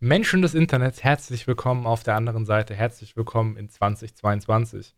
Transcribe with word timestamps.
Menschen 0.00 0.42
des 0.42 0.54
Internets, 0.54 1.02
herzlich 1.02 1.48
willkommen 1.48 1.84
auf 1.84 2.04
der 2.04 2.14
anderen 2.14 2.46
Seite, 2.46 2.72
herzlich 2.72 3.16
willkommen 3.16 3.56
in 3.56 3.68
2022. 3.68 4.94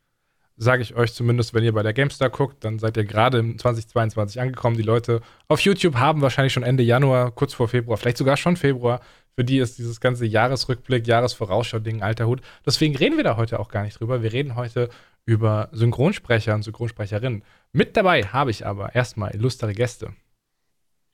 Sage 0.59 0.83
ich 0.83 0.95
euch 0.95 1.15
zumindest, 1.15 1.55
wenn 1.55 1.65
ihr 1.65 1.73
bei 1.73 1.83
der 1.83 1.95
GameStar 1.95 2.29
guckt, 2.29 2.63
dann 2.65 2.79
seid 2.79 2.99
ihr 2.99 3.07
gerade 3.07 3.39
im 3.39 3.59
2022 3.59 4.43
angekommen. 4.43 4.77
Die 4.77 4.83
Leute 4.83 5.23
auf 5.49 5.61
YouTube 5.61 5.95
haben 5.95 6.21
wahrscheinlich 6.21 6.53
schon 6.53 6.65
Ende 6.65 6.83
Januar, 6.83 7.31
kurz 7.31 7.55
vor 7.55 7.67
Februar, 7.67 7.97
vielleicht 7.97 8.19
sogar 8.19 8.37
schon 8.37 8.59
Februar. 8.59 9.01
Für 9.35 9.43
die 9.43 9.57
ist 9.57 9.79
dieses 9.79 10.01
ganze 10.01 10.27
Jahresrückblick, 10.27 11.07
Jahresvorausschau-Ding 11.07 12.03
alter 12.03 12.27
Hut. 12.27 12.43
Deswegen 12.67 12.95
reden 12.95 13.17
wir 13.17 13.25
da 13.25 13.39
heute 13.39 13.59
auch 13.59 13.69
gar 13.69 13.85
nicht 13.85 13.99
drüber. 13.99 14.23
Wir 14.23 14.35
reden 14.35 14.55
heute 14.55 14.91
über 15.25 15.71
Synchronsprecher 15.73 16.55
und 16.55 16.63
Synchronsprecherinnen. 16.63 17.43
Mit 17.73 17.97
dabei 17.97 18.25
habe 18.25 18.51
ich 18.51 18.67
aber 18.67 18.95
erstmal 18.95 19.35
illustre 19.35 19.73
Gäste. 19.73 20.13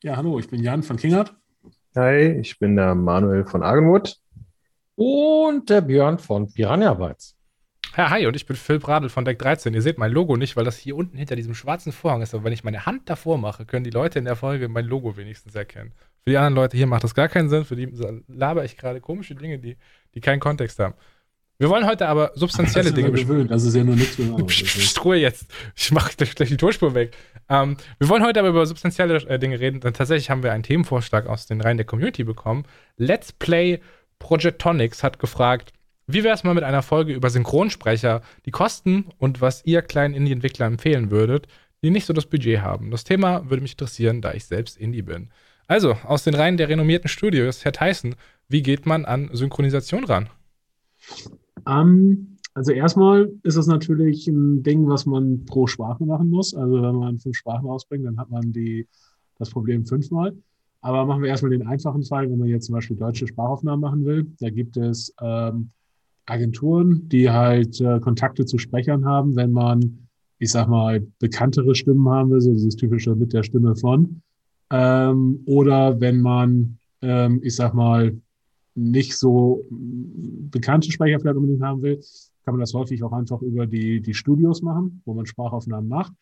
Ja, 0.02 0.16
hallo, 0.16 0.40
ich 0.40 0.48
bin 0.48 0.60
Jan 0.60 0.82
von 0.82 0.96
Kingert. 0.96 1.36
Hi, 1.96 2.38
ich 2.40 2.58
bin 2.58 2.76
der 2.76 2.94
Manuel 2.94 3.46
von 3.46 3.62
Argenwood. 3.62 4.18
Und 4.96 5.70
der 5.70 5.80
Björn 5.80 6.18
von 6.18 6.52
Piranha 6.52 6.92
Bytes. 6.92 7.34
Ja, 7.96 8.10
hi, 8.10 8.26
und 8.26 8.36
ich 8.36 8.44
bin 8.44 8.54
Phil 8.54 8.78
Bradl 8.78 9.08
von 9.08 9.24
Deck 9.24 9.38
13. 9.38 9.72
Ihr 9.72 9.80
seht 9.80 9.96
mein 9.96 10.12
Logo 10.12 10.36
nicht, 10.36 10.56
weil 10.56 10.66
das 10.66 10.76
hier 10.76 10.94
unten 10.94 11.16
hinter 11.16 11.36
diesem 11.36 11.54
schwarzen 11.54 11.92
Vorhang 11.92 12.20
ist. 12.20 12.34
Aber 12.34 12.44
wenn 12.44 12.52
ich 12.52 12.64
meine 12.64 12.84
Hand 12.84 13.08
davor 13.08 13.38
mache, 13.38 13.64
können 13.64 13.84
die 13.84 13.90
Leute 13.90 14.18
in 14.18 14.26
der 14.26 14.36
Folge 14.36 14.68
mein 14.68 14.84
Logo 14.84 15.16
wenigstens 15.16 15.54
erkennen. 15.54 15.92
Für 16.22 16.32
die 16.32 16.36
anderen 16.36 16.56
Leute 16.56 16.76
hier 16.76 16.86
macht 16.86 17.02
das 17.02 17.14
gar 17.14 17.28
keinen 17.28 17.48
Sinn. 17.48 17.64
Für 17.64 17.76
die 17.76 17.90
laber 18.28 18.66
ich 18.66 18.76
gerade 18.76 19.00
komische 19.00 19.34
Dinge, 19.34 19.58
die, 19.58 19.78
die 20.14 20.20
keinen 20.20 20.40
Kontext 20.40 20.78
haben. 20.78 20.92
Wir 21.58 21.70
wollen 21.70 21.86
heute 21.86 22.06
aber 22.08 22.32
substanzielle 22.34 22.92
Dinge 22.94 23.10
besprechen. 23.10 23.48
Das 23.48 23.64
ist 23.64 23.74
ja 23.74 23.84
nur 23.84 23.96
nichts 23.96 24.18
mehr. 24.18 24.36
Psst, 24.46 25.04
Ruhe 25.04 25.16
jetzt. 25.16 25.46
Ich 25.74 25.90
mache 25.90 26.12
gleich 26.16 26.48
die 26.48 26.56
Tonspur 26.56 26.94
weg. 26.94 27.16
Ähm, 27.48 27.76
wir 27.98 28.08
wollen 28.08 28.24
heute 28.24 28.40
aber 28.40 28.48
über 28.48 28.66
substanzielle 28.66 29.16
äh, 29.28 29.38
Dinge 29.38 29.58
reden. 29.58 29.80
Denn 29.80 29.94
tatsächlich 29.94 30.30
haben 30.30 30.42
wir 30.42 30.52
einen 30.52 30.62
Themenvorschlag 30.62 31.26
aus 31.26 31.46
den 31.46 31.60
Reihen 31.60 31.76
der 31.78 31.86
Community 31.86 32.24
bekommen. 32.24 32.64
Let's 32.96 33.32
Play 33.32 33.80
Projectonics 34.18 35.02
hat 35.02 35.18
gefragt, 35.18 35.72
wie 36.06 36.22
wäre 36.22 36.34
es 36.34 36.44
mal 36.44 36.54
mit 36.54 36.64
einer 36.64 36.82
Folge 36.82 37.12
über 37.12 37.30
Synchronsprecher, 37.30 38.22
die 38.44 38.50
Kosten 38.50 39.06
und 39.18 39.40
was 39.40 39.64
ihr 39.64 39.82
kleinen 39.82 40.14
Indie-Entwickler 40.14 40.66
empfehlen 40.66 41.10
würdet, 41.10 41.48
die 41.82 41.90
nicht 41.90 42.06
so 42.06 42.12
das 42.12 42.26
Budget 42.26 42.60
haben? 42.60 42.90
Das 42.92 43.02
Thema 43.02 43.50
würde 43.50 43.62
mich 43.62 43.72
interessieren, 43.72 44.22
da 44.22 44.32
ich 44.32 44.46
selbst 44.46 44.76
Indie 44.76 45.02
bin. 45.02 45.30
Also, 45.66 45.96
aus 46.04 46.22
den 46.22 46.34
Reihen 46.34 46.58
der 46.58 46.68
renommierten 46.68 47.08
Studios, 47.08 47.64
Herr 47.64 47.72
Tyson, 47.72 48.14
wie 48.48 48.62
geht 48.62 48.86
man 48.86 49.04
an 49.04 49.30
Synchronisation 49.32 50.04
ran? 50.04 50.30
Ähm, 51.68 52.36
also 52.54 52.72
erstmal 52.72 53.30
ist 53.42 53.56
es 53.56 53.66
natürlich 53.66 54.26
ein 54.28 54.62
Ding, 54.62 54.88
was 54.88 55.04
man 55.04 55.44
pro 55.44 55.66
Sprache 55.66 56.04
machen 56.04 56.30
muss. 56.30 56.54
Also 56.54 56.82
wenn 56.82 56.94
man 56.94 57.18
fünf 57.18 57.36
Sprachen 57.36 57.68
ausbringt, 57.68 58.06
dann 58.06 58.18
hat 58.18 58.30
man 58.30 58.52
die, 58.52 58.86
das 59.38 59.50
Problem 59.50 59.84
fünfmal. 59.84 60.34
Aber 60.80 61.04
machen 61.04 61.22
wir 61.22 61.28
erstmal 61.28 61.50
den 61.50 61.66
einfachen 61.66 62.02
Fall, 62.02 62.30
wenn 62.30 62.38
man 62.38 62.48
jetzt 62.48 62.66
zum 62.66 62.74
Beispiel 62.74 62.96
deutsche 62.96 63.26
Sprachaufnahmen 63.26 63.80
machen 63.80 64.04
will. 64.04 64.26
Da 64.40 64.50
gibt 64.50 64.76
es 64.76 65.12
ähm, 65.20 65.70
Agenturen, 66.26 67.08
die 67.08 67.30
halt 67.30 67.80
äh, 67.80 68.00
Kontakte 68.00 68.46
zu 68.46 68.56
Sprechern 68.56 69.04
haben, 69.04 69.36
wenn 69.36 69.52
man, 69.52 70.08
ich 70.38 70.50
sag 70.50 70.68
mal, 70.68 71.06
bekanntere 71.18 71.74
Stimmen 71.74 72.08
haben 72.08 72.30
will, 72.30 72.40
so 72.40 72.52
dieses 72.52 72.76
typische 72.76 73.14
mit 73.14 73.32
der 73.32 73.42
Stimme 73.42 73.76
von. 73.76 74.22
Ähm, 74.70 75.40
oder 75.46 76.00
wenn 76.00 76.20
man, 76.20 76.78
ähm, 77.02 77.40
ich 77.42 77.54
sag 77.54 77.74
mal, 77.74 78.16
nicht 78.76 79.16
so 79.16 79.64
bekannte 79.70 80.92
Sprecher 80.92 81.18
vielleicht 81.18 81.36
unbedingt 81.36 81.62
haben 81.62 81.82
will, 81.82 82.00
kann 82.44 82.54
man 82.54 82.60
das 82.60 82.74
häufig 82.74 83.02
auch 83.02 83.12
einfach 83.12 83.42
über 83.42 83.66
die, 83.66 84.00
die 84.00 84.14
Studios 84.14 84.62
machen, 84.62 85.02
wo 85.04 85.14
man 85.14 85.26
Sprachaufnahmen 85.26 85.88
macht. 85.88 86.12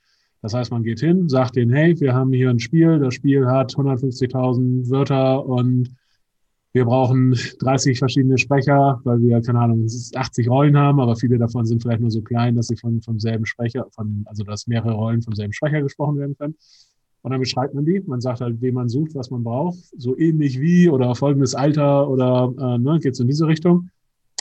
Das 0.40 0.54
heißt, 0.54 0.70
man 0.70 0.82
geht 0.82 1.00
hin, 1.00 1.28
sagt 1.28 1.56
denen, 1.56 1.72
hey, 1.72 1.98
wir 2.00 2.14
haben 2.14 2.32
hier 2.32 2.50
ein 2.50 2.60
Spiel, 2.60 2.98
das 2.98 3.14
Spiel 3.14 3.46
hat 3.46 3.74
150.000 3.74 4.90
Wörter 4.90 5.44
und 5.44 5.90
wir 6.72 6.84
brauchen 6.84 7.36
30 7.60 7.98
verschiedene 7.98 8.36
Sprecher, 8.36 9.00
weil 9.04 9.22
wir, 9.22 9.40
keine 9.40 9.60
Ahnung, 9.60 9.86
80 9.86 10.48
Rollen 10.48 10.76
haben, 10.76 11.00
aber 11.00 11.16
viele 11.16 11.38
davon 11.38 11.64
sind 11.64 11.82
vielleicht 11.82 12.00
nur 12.00 12.10
so 12.10 12.20
klein, 12.20 12.56
dass 12.56 12.66
sie 12.66 12.76
von, 12.76 13.00
vom 13.00 13.20
selben 13.20 13.46
Sprecher, 13.46 13.86
von, 13.92 14.24
also 14.26 14.42
dass 14.44 14.66
mehrere 14.66 14.92
Rollen 14.92 15.22
vom 15.22 15.34
selben 15.34 15.52
Sprecher 15.52 15.82
gesprochen 15.82 16.18
werden 16.18 16.36
können. 16.36 16.56
Und 17.24 17.30
dann 17.30 17.40
beschreibt 17.40 17.72
man 17.72 17.86
die. 17.86 18.02
Man 18.06 18.20
sagt 18.20 18.42
halt, 18.42 18.60
wen 18.60 18.74
man 18.74 18.90
sucht, 18.90 19.14
was 19.14 19.30
man 19.30 19.42
braucht. 19.42 19.78
So 19.96 20.14
ähnlich 20.18 20.60
wie 20.60 20.90
oder 20.90 21.14
folgendes 21.14 21.54
Alter 21.54 22.06
oder 22.10 22.52
äh, 22.58 22.78
ne, 22.78 22.98
geht 22.98 23.14
es 23.14 23.20
in 23.20 23.28
diese 23.28 23.46
Richtung. 23.46 23.88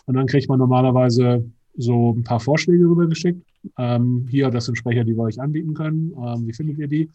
Und 0.05 0.15
dann 0.15 0.27
kriegt 0.27 0.49
man 0.49 0.59
normalerweise 0.59 1.49
so 1.77 2.11
ein 2.11 2.23
paar 2.23 2.41
Vorschläge 2.41 2.83
rübergeschickt. 2.83 3.41
Ähm, 3.77 4.27
hier, 4.29 4.49
das 4.49 4.65
sind 4.65 4.77
Sprecher, 4.77 5.05
die 5.05 5.15
wir 5.15 5.23
euch 5.23 5.39
anbieten 5.39 5.73
können. 5.73 6.11
Ähm, 6.11 6.45
wie 6.45 6.51
findet 6.51 6.77
ihr 6.77 6.89
die? 6.89 7.09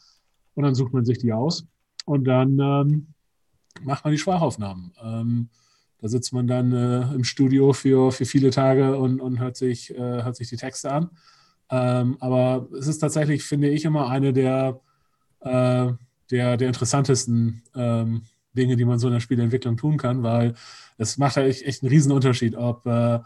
Und 0.54 0.64
dann 0.64 0.74
sucht 0.74 0.94
man 0.94 1.04
sich 1.04 1.18
die 1.18 1.34
aus. 1.34 1.66
Und 2.06 2.24
dann 2.24 2.58
ähm, 2.58 3.08
macht 3.82 4.04
man 4.04 4.12
die 4.12 4.18
Sprachaufnahmen. 4.18 4.92
Ähm, 5.04 5.48
da 6.00 6.08
sitzt 6.08 6.32
man 6.32 6.46
dann 6.46 6.72
äh, 6.72 7.14
im 7.14 7.24
Studio 7.24 7.74
für, 7.74 8.10
für 8.10 8.24
viele 8.24 8.48
Tage 8.48 8.96
und, 8.96 9.20
und 9.20 9.38
hört, 9.38 9.58
sich, 9.58 9.94
äh, 9.94 10.22
hört 10.22 10.36
sich 10.36 10.48
die 10.48 10.56
Texte 10.56 10.90
an. 10.90 11.10
Ähm, 11.68 12.16
aber 12.20 12.68
es 12.72 12.86
ist 12.86 13.00
tatsächlich, 13.00 13.42
finde 13.42 13.68
ich, 13.68 13.84
immer 13.84 14.08
eine 14.08 14.32
der 14.32 14.80
äh, 15.40 15.92
der, 16.30 16.56
der 16.56 16.68
interessantesten 16.68 17.62
ähm, 17.74 18.22
Dinge, 18.56 18.76
die 18.76 18.84
man 18.84 18.98
so 18.98 19.08
in 19.08 19.14
der 19.14 19.20
Spielentwicklung 19.20 19.76
tun 19.76 19.96
kann, 19.96 20.22
weil 20.22 20.54
es 20.98 21.18
macht 21.18 21.36
halt 21.36 21.48
echt, 21.48 21.62
echt 21.62 21.82
einen 21.82 21.90
riesen 21.90 22.12
Unterschied, 22.12 22.56
ob 22.56 22.86
äh, 22.86 23.20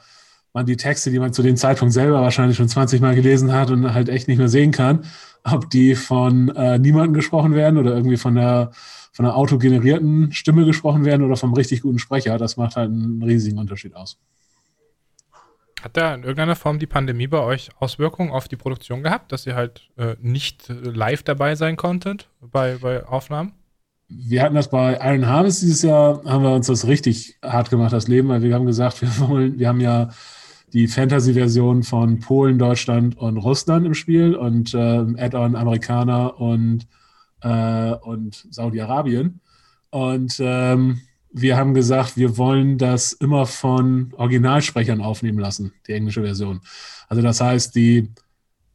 man 0.53 0.67
die 0.67 0.77
Texte, 0.77 1.11
die 1.11 1.19
man 1.19 1.33
zu 1.33 1.43
dem 1.43 1.57
Zeitpunkt 1.57 1.95
selber 1.95 2.21
wahrscheinlich 2.21 2.57
schon 2.57 2.69
20 2.69 3.01
Mal 3.01 3.15
gelesen 3.15 3.53
hat 3.53 3.71
und 3.71 3.95
halt 3.95 4.09
echt 4.09 4.29
nicht 4.29 4.39
mehr 4.39 4.49
sehen 4.49 4.71
kann, 4.71 5.05
ob 5.45 5.71
die 5.71 5.95
von 5.95 6.51
äh, 6.51 6.79
niemandem 6.79 7.15
gesprochen 7.15 7.55
werden 7.55 7.79
oder 7.79 7.95
irgendwie 7.95 8.19
von 8.19 8.35
der, 8.35 8.71
von 9.13 9.25
einer 9.25 9.37
autogenerierten 9.37 10.33
Stimme 10.33 10.65
gesprochen 10.65 11.05
werden 11.05 11.25
oder 11.25 11.37
vom 11.37 11.55
richtig 11.55 11.83
guten 11.83 11.99
Sprecher. 11.99 12.37
Das 12.39 12.57
macht 12.57 12.77
halt 12.77 12.91
einen 12.91 13.23
riesigen 13.23 13.59
Unterschied 13.59 13.95
aus. 13.97 14.19
Hat 15.83 15.97
da 15.97 16.15
in 16.15 16.23
irgendeiner 16.23 16.55
Form 16.55 16.79
die 16.79 16.87
Pandemie 16.87 17.27
bei 17.27 17.41
euch 17.41 17.71
Auswirkungen 17.81 18.31
auf 18.31 18.47
die 18.47 18.57
Produktion 18.57 19.03
gehabt, 19.03 19.33
dass 19.33 19.47
ihr 19.47 19.57
halt 19.57 19.89
äh, 19.97 20.15
nicht 20.21 20.69
live 20.69 21.25
dabei 21.25 21.57
sein 21.57 21.77
konntet 21.77 22.29
bei, 22.41 22.77
bei 22.81 23.05
Aufnahmen? 23.05 23.53
Wir 24.09 24.43
hatten 24.43 24.55
das 24.55 24.71
bei 24.71 24.99
Iron 25.03 25.27
Harvest 25.27 25.63
dieses 25.63 25.83
Jahr, 25.83 26.23
haben 26.25 26.45
wir 26.45 26.55
uns 26.55 26.69
das 26.69 26.87
richtig 26.87 27.37
hart 27.43 27.71
gemacht, 27.71 27.93
das 27.93 28.07
Leben, 28.07 28.29
weil 28.29 28.43
wir 28.43 28.55
haben 28.55 28.67
gesagt, 28.67 29.03
wir 29.03 29.29
wollen, 29.29 29.59
wir 29.59 29.69
haben 29.69 29.81
ja 29.81 30.11
die 30.73 30.87
Fantasy-Version 30.87 31.83
von 31.83 32.21
Polen, 32.21 32.59
Deutschland 32.59 33.17
und 33.19 33.37
Russland 33.37 33.85
im 33.85 33.95
Spiel 33.95 34.37
und 34.37 34.73
äh, 34.75 34.79
Add-on 34.79 35.57
Amerikaner 35.57 36.41
und, 36.41 36.87
äh, 37.43 37.93
und 37.93 38.47
Saudi-Arabien. 38.51 39.41
Und 39.91 40.37
ähm, 40.39 41.01
wir 41.33 41.57
haben 41.57 41.75
gesagt, 41.75 42.17
wir 42.17 42.37
wollen 42.37 42.79
das 42.79 43.13
immer 43.13 43.47
von 43.47 44.13
Originalsprechern 44.17 45.01
aufnehmen 45.01 45.39
lassen, 45.39 45.73
die 45.87 45.93
englische 45.93 46.23
Version. 46.23 46.61
Also 47.09 47.23
das 47.23 47.41
heißt, 47.41 47.75
die, 47.75 48.11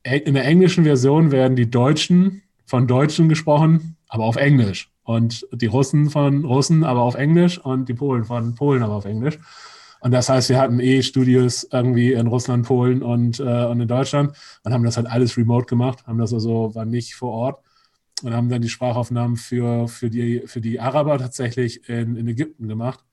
in 0.04 0.34
der 0.34 0.46
englischen 0.46 0.84
Version 0.84 1.32
werden 1.32 1.56
die 1.56 1.70
Deutschen 1.70 2.42
von 2.66 2.88
Deutschen 2.88 3.30
gesprochen, 3.30 3.96
aber 4.08 4.26
auf 4.26 4.36
Englisch. 4.36 4.90
Und 5.04 5.48
die 5.54 5.68
Russen 5.68 6.10
von 6.10 6.44
Russen, 6.44 6.84
aber 6.84 7.02
auf 7.02 7.16
Englisch 7.16 7.58
und 7.60 7.88
die 7.88 7.94
Polen 7.94 8.26
von 8.26 8.56
Polen, 8.56 8.84
aber 8.84 8.96
auf 8.96 9.06
Englisch. 9.06 9.40
Und 10.02 10.12
das 10.12 10.30
heißt, 10.30 10.50
wir 10.50 10.60
hatten 10.60 10.80
eh 10.80 11.02
Studios 11.02 11.68
irgendwie 11.72 12.14
in 12.14 12.28
Russland, 12.28 12.66
Polen 12.66 13.02
und, 13.02 13.40
äh, 13.40 13.66
und 13.66 13.82
in 13.82 13.88
Deutschland 13.88 14.34
und 14.64 14.74
haben 14.74 14.84
das 14.84 14.98
halt 14.98 15.08
alles 15.08 15.38
remote 15.38 15.66
gemacht, 15.66 16.06
haben 16.06 16.18
das 16.18 16.34
also, 16.34 16.76
war 16.76 16.86
nicht 16.86 17.16
vor 17.16 17.32
Ort 17.32 17.60
und 18.24 18.34
haben 18.34 18.50
dann 18.50 18.62
die 18.62 18.70
Sprachaufnahmen 18.70 19.38
für, 19.38 19.88
für, 19.88 20.10
die, 20.10 20.44
für 20.46 20.62
die 20.62 20.80
Araber 20.80 21.18
tatsächlich 21.18 21.88
in, 21.88 22.16
in 22.16 22.28
Ägypten 22.28 22.68
gemacht, 22.68 23.04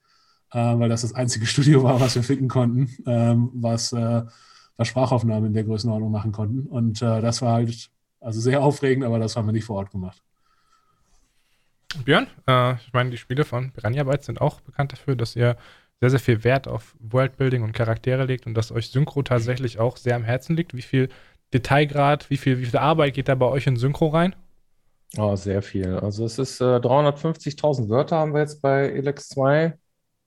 äh, 0.53 0.59
weil 0.59 0.89
das 0.89 1.03
das 1.03 1.15
einzige 1.15 1.47
Studio 1.47 1.83
war, 1.83 2.01
was 2.01 2.15
wir 2.15 2.23
finden 2.23 2.49
konnten, 2.49 2.91
ähm, 3.07 3.51
was, 3.55 3.93
äh, 3.93 4.23
was 4.77 4.89
Sprachaufnahmen 4.89 5.47
in 5.47 5.55
der 5.55 5.65
Größenordnung 5.65 6.11
machen 6.11 6.33
konnten. 6.33 6.67
Und 6.67 7.03
äh, 7.03 7.21
das 7.21 7.43
war 7.43 7.55
halt 7.55 7.91
also 8.21 8.41
sehr 8.41 8.63
aufregend, 8.63 9.05
aber 9.05 9.19
das 9.19 9.37
haben 9.37 9.47
wir 9.47 9.53
nicht 9.53 9.65
vor 9.65 9.77
Ort 9.77 9.91
gemacht. 9.91 10.23
Björn, 12.05 12.27
äh, 12.49 12.75
ich 12.75 12.93
meine, 12.93 13.11
die 13.11 13.19
Spiele 13.19 13.45
von 13.45 13.71
Piranha 13.71 14.03
Bytes 14.03 14.27
sind 14.27 14.41
auch 14.41 14.61
bekannt 14.61 14.93
dafür, 14.93 15.15
dass 15.15 15.37
ihr 15.37 15.57
sehr, 16.01 16.11
sehr 16.11 16.19
viel 16.21 16.45
Wert 16.45 16.67
auf 16.67 16.97
Worldbuilding 16.99 17.63
und 17.63 17.73
Charaktere 17.73 18.25
legt 18.25 18.47
und 18.47 18.55
dass 18.55 18.73
euch 18.73 18.89
Synchro 18.89 19.23
tatsächlich 19.23 19.79
auch 19.79 19.97
sehr 19.97 20.17
am 20.17 20.25
Herzen 20.25 20.57
liegt. 20.57 20.75
Wie 20.75 20.83
viel 20.83 21.09
Detailgrad, 21.53 22.31
wie 22.31 22.37
viel, 22.37 22.59
wie 22.59 22.67
viel 22.67 22.79
Arbeit 22.79 23.15
geht 23.15 23.29
da 23.29 23.35
bei 23.35 23.47
euch 23.47 23.67
in 23.67 23.77
Synchro 23.77 24.09
rein? 24.09 24.35
Oh, 25.17 25.37
sehr 25.37 25.63
viel. 25.63 25.97
Also 25.99 26.25
es 26.25 26.39
ist 26.39 26.61
äh, 26.61 26.65
350.000 26.65 27.89
Wörter 27.89 28.17
haben 28.17 28.35
wir 28.35 28.41
jetzt 28.41 28.61
bei 28.61 28.89
Elex 28.89 29.29
2 29.29 29.79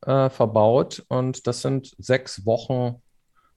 äh, 0.06 0.30
verbaut 0.30 1.04
und 1.10 1.46
das 1.46 1.62
sind 1.62 1.94
sechs 1.98 2.46
Wochen 2.46 3.02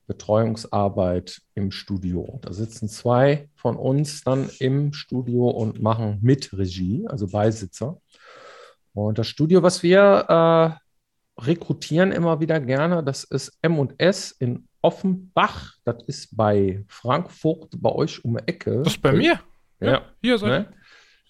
Betreuungsarbeit 0.07 1.41
im 1.55 1.71
Studio. 1.71 2.41
Da 2.43 2.53
sitzen 2.53 2.89
zwei 2.89 3.49
von 3.55 3.77
uns 3.77 4.25
dann 4.25 4.51
im 4.59 4.93
Studio 4.93 5.49
und 5.49 5.81
machen 5.81 6.19
mit 6.21 6.53
Regie, 6.53 7.07
also 7.07 7.29
Beisitzer. 7.29 8.01
Und 8.93 9.19
das 9.19 9.29
Studio, 9.29 9.63
was 9.63 9.85
wir 9.85 10.27
äh, 10.29 11.41
rekrutieren 11.41 12.11
immer 12.11 12.41
wieder 12.41 12.59
gerne, 12.59 13.05
das 13.05 13.23
ist 13.23 13.57
M&S 13.63 14.33
in 14.33 14.67
Offenbach. 14.83 15.75
Das 15.85 16.03
ist 16.09 16.37
bei 16.37 16.85
Frankfurt, 16.89 17.81
bei 17.81 17.93
euch 17.93 18.25
um 18.25 18.37
die 18.37 18.49
Ecke. 18.49 18.83
Das 18.83 18.95
ist 18.95 19.03
bei 19.03 19.13
mir. 19.13 19.39
Ja, 19.79 19.91
ja. 19.93 20.03
hier 20.21 20.39
seid 20.39 20.71
ne? 20.71 20.80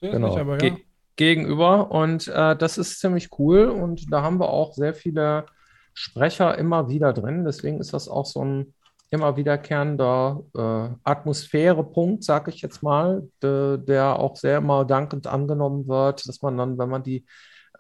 Genau. 0.01 0.37
aber, 0.37 0.53
ja. 0.63 0.71
Ge 0.71 0.77
gegenüber. 1.17 1.91
Und 1.91 2.29
äh, 2.29 2.57
das 2.57 2.79
ist 2.79 2.99
ziemlich 2.99 3.29
cool. 3.39 3.67
Und 3.69 4.11
da 4.11 4.23
haben 4.23 4.41
wir 4.41 4.49
auch 4.49 4.73
sehr 4.73 4.95
viele 4.95 5.45
Sprecher 5.93 6.57
immer 6.57 6.89
wieder 6.89 7.13
drin. 7.13 7.45
Deswegen 7.45 7.79
ist 7.79 7.93
das 7.93 8.09
auch 8.09 8.25
so 8.25 8.43
ein 8.43 8.75
immer 9.11 9.37
wiederkehrender 9.37 10.43
äh, 10.57 10.89
Atmosphärepunkt, 11.03 12.23
sage 12.25 12.51
ich 12.51 12.63
jetzt 12.63 12.83
mal, 12.83 13.29
de, 13.43 13.77
der 13.79 14.19
auch 14.19 14.37
sehr 14.37 14.59
immer 14.59 14.85
dankend 14.85 15.27
angenommen 15.27 15.89
wird, 15.89 16.27
dass 16.29 16.41
man 16.43 16.57
dann, 16.57 16.79
wenn 16.79 16.89
man 16.89 17.03
die 17.03 17.27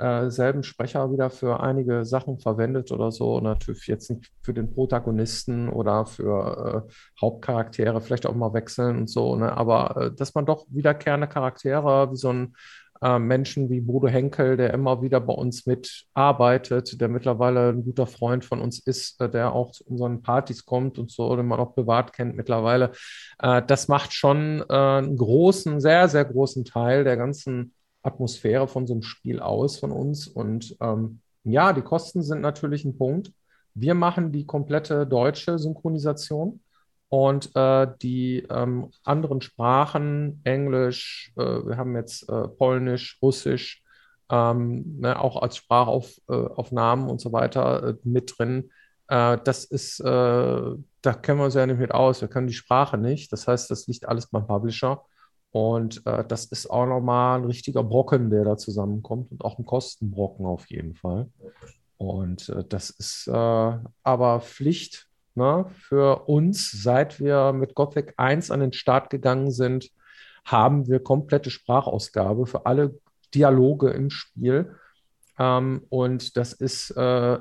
äh, 0.01 0.31
selben 0.31 0.63
Sprecher 0.63 1.13
wieder 1.13 1.31
für 1.31 1.61
einige 1.61 2.05
Sachen 2.05 2.39
verwendet 2.39 2.91
oder 2.91 3.13
so, 3.13 3.41
natürlich 3.41 3.87
jetzt 3.87 4.11
nicht 4.11 4.31
für 4.43 4.55
den 4.55 4.73
Protagonisten 4.73 5.69
oder 5.69 6.07
für 6.07 6.87
äh, 6.89 6.93
Hauptcharaktere, 7.21 8.01
vielleicht 8.01 8.27
auch 8.27 8.35
mal 8.35 8.55
wechseln 8.55 8.97
und 8.99 9.11
so, 9.11 9.37
ne? 9.37 9.57
aber 9.57 9.97
äh, 9.97 10.11
dass 10.15 10.35
man 10.35 10.47
doch 10.47 10.67
wiederkehrende 10.71 11.29
Charaktere 11.29 12.11
wie 12.11 12.17
so 12.17 12.33
ein 12.33 12.55
äh, 13.03 13.19
Menschen 13.19 13.71
wie 13.71 13.81
Bodo 13.81 14.09
Henkel, 14.09 14.57
der 14.57 14.75
immer 14.75 15.03
wieder 15.03 15.21
bei 15.21 15.33
uns 15.33 15.67
mitarbeitet, 15.67 17.01
der 17.01 17.09
mittlerweile 17.09 17.71
ein 17.71 17.85
guter 17.85 18.07
Freund 18.07 18.45
von 18.45 18.61
uns 18.61 18.79
ist, 18.79 19.21
äh, 19.21 19.29
der 19.29 19.53
auch 19.53 19.73
zu 19.73 19.85
unseren 19.85 20.23
Partys 20.23 20.65
kommt 20.65 20.99
und 20.99 21.11
so, 21.11 21.35
den 21.37 21.47
man 21.47 21.61
auch 21.61 21.75
privat 21.75 22.13
kennt 22.13 22.37
mittlerweile. 22.37 22.93
Äh, 23.39 23.63
das 23.67 23.89
macht 23.89 24.13
schon 24.13 24.63
einen 24.71 25.17
großen, 25.17 25.81
sehr, 25.81 26.09
sehr 26.09 26.25
großen 26.25 26.65
Teil 26.65 27.05
der 27.05 27.17
ganzen 27.17 27.75
Atmosphäre 28.03 28.69
von 28.69 28.87
so 28.87 28.95
einem 28.95 29.03
Spiel 29.03 29.41
aus 29.41 29.79
von 29.79 29.93
uns. 29.93 30.27
Und 30.27 30.77
ähm, 30.81 31.21
ja, 31.45 31.73
die 31.73 31.83
Kosten 31.83 32.23
sind 32.23 32.41
natürlich 32.41 32.85
ein 32.85 32.97
Punkt. 32.97 33.33
Wir 33.75 33.95
machen 33.95 34.33
die 34.33 34.47
komplette 34.47 35.07
deutsche 35.07 35.59
Synchronisation. 35.59 36.61
Und 37.09 37.51
äh, 37.57 37.89
die 38.03 38.47
ähm, 38.49 38.91
anderen 39.03 39.41
Sprachen, 39.41 40.41
Englisch, 40.45 41.33
äh, 41.37 41.43
wir 41.43 41.77
haben 41.77 41.97
jetzt 41.97 42.29
äh, 42.29 42.47
Polnisch, 42.47 43.19
Russisch, 43.21 43.83
ähm, 44.31 44.99
ne, 45.01 45.21
auch 45.21 45.43
als 45.43 45.57
Sprachaufnahmen 45.57 47.09
äh, 47.09 47.11
und 47.11 47.21
so 47.21 47.33
weiter 47.33 47.89
äh, 47.89 47.95
mit 48.05 48.39
drin. 48.39 48.71
Äh, 49.09 49.39
das 49.43 49.65
ist, 49.65 50.01
da 50.01 51.15
kennen 51.15 51.39
wir 51.39 51.47
uns 51.47 51.55
ja 51.55 51.67
nicht 51.67 51.81
mit 51.81 51.93
aus. 51.93 52.21
Wir 52.21 52.29
können 52.29 52.47
die 52.47 52.53
Sprache 52.53 52.97
nicht. 52.97 53.33
Das 53.33 53.49
heißt, 53.49 53.71
das 53.71 53.89
liegt 53.89 54.07
alles 54.07 54.29
beim 54.29 54.47
Publisher. 54.47 55.03
Und 55.53 56.03
das 56.07 56.45
ist 56.47 56.71
auch 56.71 56.87
nochmal 56.87 57.41
ein 57.41 57.45
richtiger 57.45 57.83
Brocken, 57.83 58.31
der 58.31 58.45
da 58.45 58.57
zusammenkommt 58.57 59.33
und 59.33 59.45
auch 59.45 59.59
ein 59.59 59.67
Kostenbrocken 59.67 60.47
auf 60.47 60.67
jeden 60.71 60.95
Fall. 60.95 61.29
Und 61.97 62.55
das 62.69 62.91
ist 62.91 63.29
aber 63.29 64.41
Pflicht 64.41 65.09
ne, 65.35 65.67
für 65.73 66.29
uns, 66.29 66.71
seit 66.71 67.19
wir 67.19 67.53
mit 67.53 67.75
Gothic 67.75 68.15
1 68.17 68.51
an 68.51 68.61
den 68.61 68.73
Start 68.73 69.11
gegangen 69.11 69.51
sind, 69.51 69.91
haben 70.45 70.87
wir 70.87 71.01
komplette 71.01 71.51
Sprachausgabe 71.51 72.47
für 72.47 72.67
alle 72.67 72.99
Dialoge 73.35 73.91
im 73.91 74.11
Spiel. 74.11 74.75
Ähm, 75.39 75.83
und 75.89 76.37
das 76.37 76.53
ist 76.53 76.91
äh, 76.93 77.39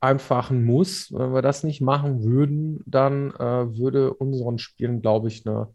einfach 0.00 0.50
ein 0.50 0.64
Muss. 0.64 1.12
Wenn 1.12 1.32
wir 1.32 1.42
das 1.42 1.64
nicht 1.64 1.80
machen 1.80 2.22
würden, 2.22 2.82
dann 2.86 3.30
äh, 3.32 3.78
würde 3.78 4.14
unseren 4.14 4.58
Spielen, 4.58 5.00
glaube 5.00 5.28
ich, 5.28 5.46
eine, 5.46 5.68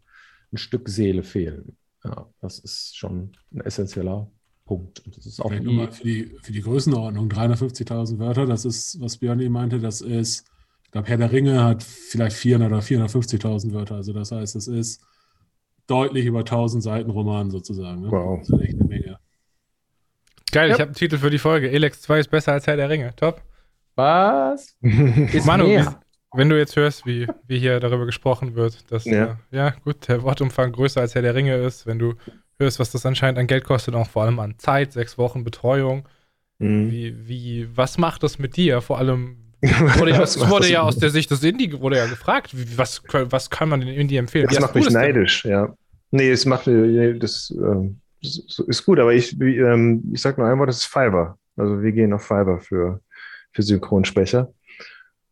ein 0.52 0.58
Stück 0.58 0.88
Seele 0.88 1.22
fehlen. 1.22 1.76
Ja, 2.04 2.28
das 2.40 2.58
ist 2.58 2.96
schon 2.96 3.32
ein 3.52 3.60
essentieller 3.60 4.30
Punkt. 4.64 5.00
Und 5.00 5.16
das 5.16 5.26
ist 5.26 5.40
auch 5.40 5.50
nur 5.50 5.72
mal 5.72 5.92
für 5.92 6.04
die, 6.04 6.36
für 6.42 6.52
die 6.52 6.62
Größenordnung 6.62 7.28
350.000 7.28 8.18
Wörter, 8.18 8.46
das 8.46 8.64
ist, 8.64 9.00
was 9.00 9.18
Björn 9.18 9.40
eben 9.40 9.54
meinte, 9.54 9.80
das 9.80 10.00
ist 10.00 10.46
glaube, 10.96 11.08
Herr 11.08 11.18
der 11.18 11.32
Ringe 11.32 11.62
hat 11.62 11.82
vielleicht 11.82 12.36
400 12.36 12.72
oder 12.72 12.80
450.000 12.80 13.72
Wörter. 13.74 13.96
Also 13.96 14.14
das 14.14 14.32
heißt, 14.32 14.56
es 14.56 14.66
ist 14.66 15.02
deutlich 15.86 16.24
über 16.24 16.40
1000 16.40 16.82
Seiten 16.82 17.10
Roman 17.10 17.50
sozusagen. 17.50 18.00
Ne? 18.00 18.10
Wow. 18.10 18.40
Das 18.40 18.48
ist 18.48 18.60
echt 18.60 18.74
eine 18.80 18.84
Menge. 18.84 19.18
Geil, 20.52 20.68
ja. 20.70 20.74
ich 20.74 20.80
habe 20.80 20.88
einen 20.88 20.94
Titel 20.94 21.18
für 21.18 21.28
die 21.28 21.38
Folge. 21.38 21.70
Elex 21.70 22.00
2 22.02 22.20
ist 22.20 22.30
besser 22.30 22.52
als 22.52 22.66
Herr 22.66 22.76
der 22.76 22.88
Ringe. 22.88 23.14
Top. 23.14 23.42
Was? 23.94 24.76
Manu, 24.80 25.66
wie, 25.66 25.84
wenn 26.36 26.48
du 26.48 26.58
jetzt 26.58 26.76
hörst, 26.76 27.06
wie, 27.06 27.26
wie 27.46 27.58
hier 27.58 27.80
darüber 27.80 28.06
gesprochen 28.06 28.54
wird, 28.54 28.90
dass 28.90 29.04
ja. 29.04 29.38
Äh, 29.50 29.56
ja 29.56 29.70
gut, 29.84 30.08
der 30.08 30.22
Wortumfang 30.22 30.72
größer 30.72 31.00
als 31.00 31.14
Herr 31.14 31.22
der 31.22 31.34
Ringe 31.34 31.56
ist, 31.56 31.86
wenn 31.86 31.98
du 31.98 32.14
hörst, 32.58 32.78
was 32.78 32.90
das 32.90 33.04
anscheinend 33.04 33.38
an 33.38 33.46
Geld 33.46 33.64
kostet, 33.64 33.94
auch 33.94 34.08
vor 34.08 34.22
allem 34.22 34.38
an 34.38 34.58
Zeit, 34.58 34.92
sechs 34.92 35.18
Wochen 35.18 35.44
Betreuung. 35.44 36.08
Mhm. 36.58 36.90
Wie, 36.90 37.28
wie, 37.28 37.68
was 37.76 37.98
macht 37.98 38.22
das 38.22 38.38
mit 38.38 38.56
dir? 38.56 38.80
Vor 38.80 38.98
allem, 38.98 39.36
Wurde, 39.62 40.12
das 40.12 40.38
wurde 40.48 40.68
ja 40.68 40.82
aus 40.82 40.98
der 40.98 41.08
Sicht 41.08 41.30
des 41.30 41.42
Indie 41.42 41.72
wurde 41.80 41.96
ja 41.96 42.06
gefragt, 42.06 42.54
was, 42.76 43.02
was 43.10 43.48
kann 43.48 43.70
man 43.70 43.80
den 43.80 43.88
Indie 43.88 44.18
empfehlen? 44.18 44.46
Das 44.48 44.60
macht 44.60 44.74
mich 44.74 44.90
neidisch, 44.90 45.42
denn? 45.42 45.52
ja. 45.52 45.74
Nee, 46.10 46.30
es 46.30 46.44
macht 46.44 46.66
das, 46.66 47.50
ähm, 47.56 47.98
das, 48.22 48.62
ist 48.68 48.84
gut, 48.84 49.00
aber 49.00 49.14
ich, 49.14 49.38
ähm, 49.40 50.04
ich 50.12 50.20
sag 50.20 50.38
nur 50.38 50.46
einmal, 50.46 50.66
das 50.66 50.78
ist 50.78 50.84
Fiverr. 50.84 51.38
Also 51.56 51.82
wir 51.82 51.92
gehen 51.92 52.12
auf 52.12 52.22
Fiverr 52.22 52.60
für, 52.60 53.00
für 53.52 53.62
Synchronsprecher. 53.62 54.52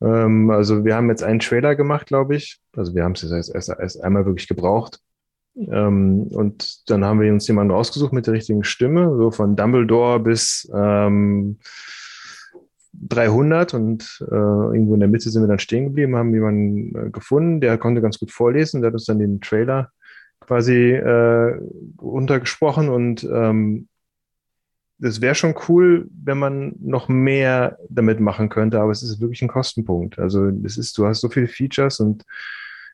Ähm, 0.05 0.51
also 0.51 0.85
wir 0.85 0.95
haben 0.95 1.09
jetzt 1.09 1.23
einen 1.23 1.41
Trailer 1.41 1.75
gemacht, 1.75 2.07
glaube 2.07 2.37
ich. 2.37 2.61
Also 2.77 2.95
wir 2.95 3.05
haben 3.05 3.13
es 3.13 3.23
jetzt 3.23 3.55
erst, 3.55 3.69
erst 3.69 4.03
einmal 4.03 4.27
wirklich 4.27 4.49
gebraucht. 4.49 5.01
Ähm, 5.57 6.23
und 6.31 6.91
dann 6.91 7.05
haben 7.05 7.21
wir 7.21 7.33
uns 7.33 7.47
jemanden 7.47 7.73
rausgesucht 7.73 8.13
mit 8.13 8.27
der 8.27 8.35
richtigen 8.35 8.65
Stimme, 8.65 9.17
so 9.17 9.31
von 9.31 9.57
Dumbledore 9.57 10.21
bis 10.21 10.71
ähm, 10.75 11.59
300 12.93 13.75
und 13.75 14.25
äh, 14.31 14.35
irgendwo 14.35 14.95
in 14.95 15.01
der 15.01 15.09
Mitte 15.09 15.31
sind 15.31 15.43
wir 15.43 15.49
dann 15.49 15.59
stehen 15.59 15.85
geblieben, 15.85 16.17
haben 16.17 16.35
jemanden 16.35 16.95
äh, 16.97 17.11
gefunden, 17.11 17.61
der 17.61 17.79
konnte 17.79 18.01
ganz 18.01 18.19
gut 18.19 18.31
vorlesen, 18.31 18.81
der 18.81 18.89
hat 18.89 18.95
uns 18.95 19.05
dann 19.05 19.19
den 19.19 19.41
Trailer 19.41 19.91
quasi 20.41 20.93
äh, 20.93 21.59
runtergesprochen 22.01 22.89
und 22.89 23.25
ähm, 23.25 23.89
das 25.05 25.21
wäre 25.21 25.35
schon 25.35 25.55
cool, 25.69 26.09
wenn 26.25 26.39
man 26.39 26.77
noch 26.81 27.11
mehr 27.11 27.77
damit 27.91 28.21
machen 28.21 28.49
könnte, 28.49 28.81
aber 28.81 28.91
es 28.91 29.03
ist 29.03 29.21
wirklich 29.21 29.43
ein 29.43 29.49
Kostenpunkt. 29.49 30.19
Also 30.19 30.49
es 30.65 30.79
ist, 30.79 30.97
du 30.97 31.07
hast 31.07 31.21
so 31.21 31.29
viele 31.29 31.47
Features 31.47 32.01
und 32.01 32.25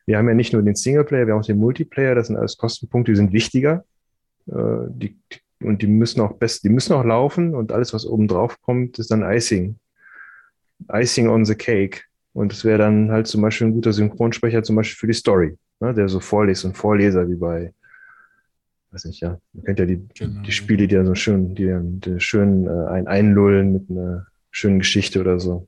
wir 0.05 0.17
haben 0.17 0.27
ja 0.27 0.33
nicht 0.33 0.51
nur 0.51 0.61
den 0.61 0.75
Singleplayer, 0.75 1.25
wir 1.25 1.33
haben 1.33 1.39
auch 1.39 1.45
den 1.45 1.57
Multiplayer, 1.57 2.13
das 2.13 2.27
sind 2.27 2.35
alles 2.35 2.57
Kostenpunkte, 2.57 3.13
die 3.13 3.15
sind 3.15 3.31
wichtiger. 3.31 3.85
Äh, 4.47 4.87
die, 4.89 5.17
und 5.63 5.81
die 5.81 5.87
müssen 5.87 6.19
auch 6.19 6.33
best, 6.33 6.65
die 6.65 6.69
müssen 6.69 6.91
auch 6.91 7.05
laufen 7.05 7.55
und 7.55 7.71
alles, 7.71 7.93
was 7.93 8.05
oben 8.05 8.27
drauf 8.27 8.59
kommt, 8.59 8.99
ist 8.99 9.09
dann 9.09 9.23
Icing. 9.23 9.77
Icing 10.91 11.29
on 11.29 11.45
the 11.45 11.55
Cake. 11.55 12.01
Und 12.33 12.51
das 12.51 12.65
wäre 12.65 12.79
dann 12.79 13.09
halt 13.09 13.27
zum 13.27 13.41
Beispiel 13.41 13.67
ein 13.67 13.73
guter 13.73 13.93
Synchronsprecher, 13.93 14.63
zum 14.63 14.75
Beispiel 14.75 14.97
für 14.97 15.07
die 15.07 15.17
Story, 15.17 15.57
ne, 15.79 15.93
der 15.93 16.09
so 16.09 16.19
vorliest 16.19 16.65
und 16.65 16.75
Vorleser 16.75 17.29
wie 17.29 17.35
bei, 17.35 17.73
weiß 18.91 19.05
nicht, 19.05 19.21
ja, 19.21 19.39
man 19.53 19.63
kennt 19.63 19.79
ja 19.79 19.85
die, 19.85 20.07
genau. 20.13 20.41
die 20.41 20.51
Spiele, 20.51 20.87
die 20.87 20.95
ja 20.95 21.05
so 21.05 21.15
schön, 21.15 21.55
die, 21.55 21.73
die 21.81 22.19
schön 22.19 22.67
äh, 22.67 22.87
ein 22.89 23.07
einlullen 23.07 23.73
mit 23.73 23.89
einer 23.89 24.27
schönen 24.51 24.79
Geschichte 24.79 25.21
oder 25.21 25.39
so. 25.39 25.67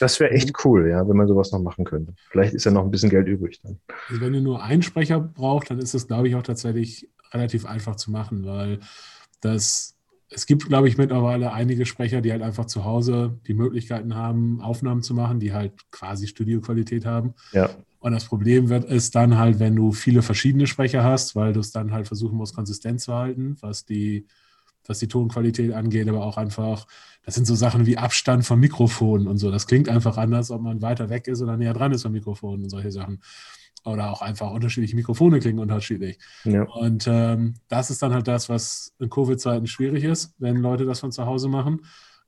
Das 0.00 0.20
wäre 0.20 0.30
echt 0.30 0.64
cool, 0.64 0.88
ja, 0.88 1.08
wenn 1.08 1.16
man 1.16 1.26
sowas 1.26 1.52
noch 1.52 1.60
machen 1.60 1.84
könnte. 1.84 2.14
Vielleicht 2.30 2.54
ist 2.54 2.64
ja 2.64 2.70
noch 2.70 2.84
ein 2.84 2.90
bisschen 2.90 3.10
Geld 3.10 3.26
übrig 3.26 3.60
dann. 3.62 3.78
Also 4.08 4.20
wenn 4.20 4.34
ihr 4.34 4.40
nur 4.40 4.62
einen 4.62 4.82
Sprecher 4.82 5.20
braucht, 5.20 5.70
dann 5.70 5.78
ist 5.78 5.94
das, 5.94 6.06
glaube 6.06 6.28
ich, 6.28 6.34
auch 6.34 6.42
tatsächlich 6.42 7.08
relativ 7.32 7.66
einfach 7.66 7.96
zu 7.96 8.10
machen, 8.10 8.44
weil 8.44 8.80
das 9.40 9.96
es 10.28 10.46
gibt, 10.46 10.66
glaube 10.66 10.88
ich, 10.88 10.98
mittlerweile 10.98 11.52
einige 11.52 11.86
Sprecher, 11.86 12.20
die 12.20 12.32
halt 12.32 12.42
einfach 12.42 12.66
zu 12.66 12.84
Hause 12.84 13.38
die 13.46 13.54
Möglichkeiten 13.54 14.14
haben, 14.14 14.60
Aufnahmen 14.60 15.02
zu 15.02 15.14
machen, 15.14 15.40
die 15.40 15.52
halt 15.52 15.72
quasi 15.90 16.26
Studioqualität 16.26 17.06
haben. 17.06 17.34
Ja. 17.52 17.70
Und 18.06 18.12
das 18.12 18.26
Problem 18.26 18.68
wird 18.68 18.84
ist 18.84 19.16
dann 19.16 19.36
halt, 19.36 19.58
wenn 19.58 19.74
du 19.74 19.90
viele 19.90 20.22
verschiedene 20.22 20.68
Sprecher 20.68 21.02
hast, 21.02 21.34
weil 21.34 21.52
du 21.52 21.58
es 21.58 21.72
dann 21.72 21.90
halt 21.90 22.06
versuchen 22.06 22.36
musst, 22.36 22.54
konsistent 22.54 23.00
zu 23.00 23.12
halten, 23.12 23.56
was 23.62 23.84
die, 23.84 24.28
was 24.86 25.00
die 25.00 25.08
Tonqualität 25.08 25.72
angeht, 25.72 26.08
aber 26.08 26.24
auch 26.24 26.36
einfach, 26.36 26.86
das 27.24 27.34
sind 27.34 27.48
so 27.48 27.56
Sachen 27.56 27.84
wie 27.84 27.98
Abstand 27.98 28.46
vom 28.46 28.60
Mikrofon 28.60 29.26
und 29.26 29.38
so. 29.38 29.50
Das 29.50 29.66
klingt 29.66 29.88
einfach 29.88 30.18
anders, 30.18 30.52
ob 30.52 30.62
man 30.62 30.82
weiter 30.82 31.08
weg 31.10 31.26
ist 31.26 31.42
oder 31.42 31.56
näher 31.56 31.74
dran 31.74 31.90
ist 31.90 32.02
vom 32.02 32.12
Mikrofon 32.12 32.62
und 32.62 32.70
solche 32.70 32.92
Sachen 32.92 33.18
oder 33.84 34.12
auch 34.12 34.22
einfach 34.22 34.52
unterschiedliche 34.52 34.94
Mikrofone 34.94 35.40
klingen 35.40 35.58
unterschiedlich. 35.58 36.20
Ja. 36.44 36.62
Und 36.62 37.08
ähm, 37.08 37.54
das 37.66 37.90
ist 37.90 38.04
dann 38.04 38.14
halt 38.14 38.28
das, 38.28 38.48
was 38.48 38.94
in 39.00 39.10
Covid-Zeiten 39.10 39.66
schwierig 39.66 40.04
ist, 40.04 40.32
wenn 40.38 40.58
Leute 40.58 40.84
das 40.84 41.00
von 41.00 41.10
zu 41.10 41.26
Hause 41.26 41.48
machen. 41.48 41.80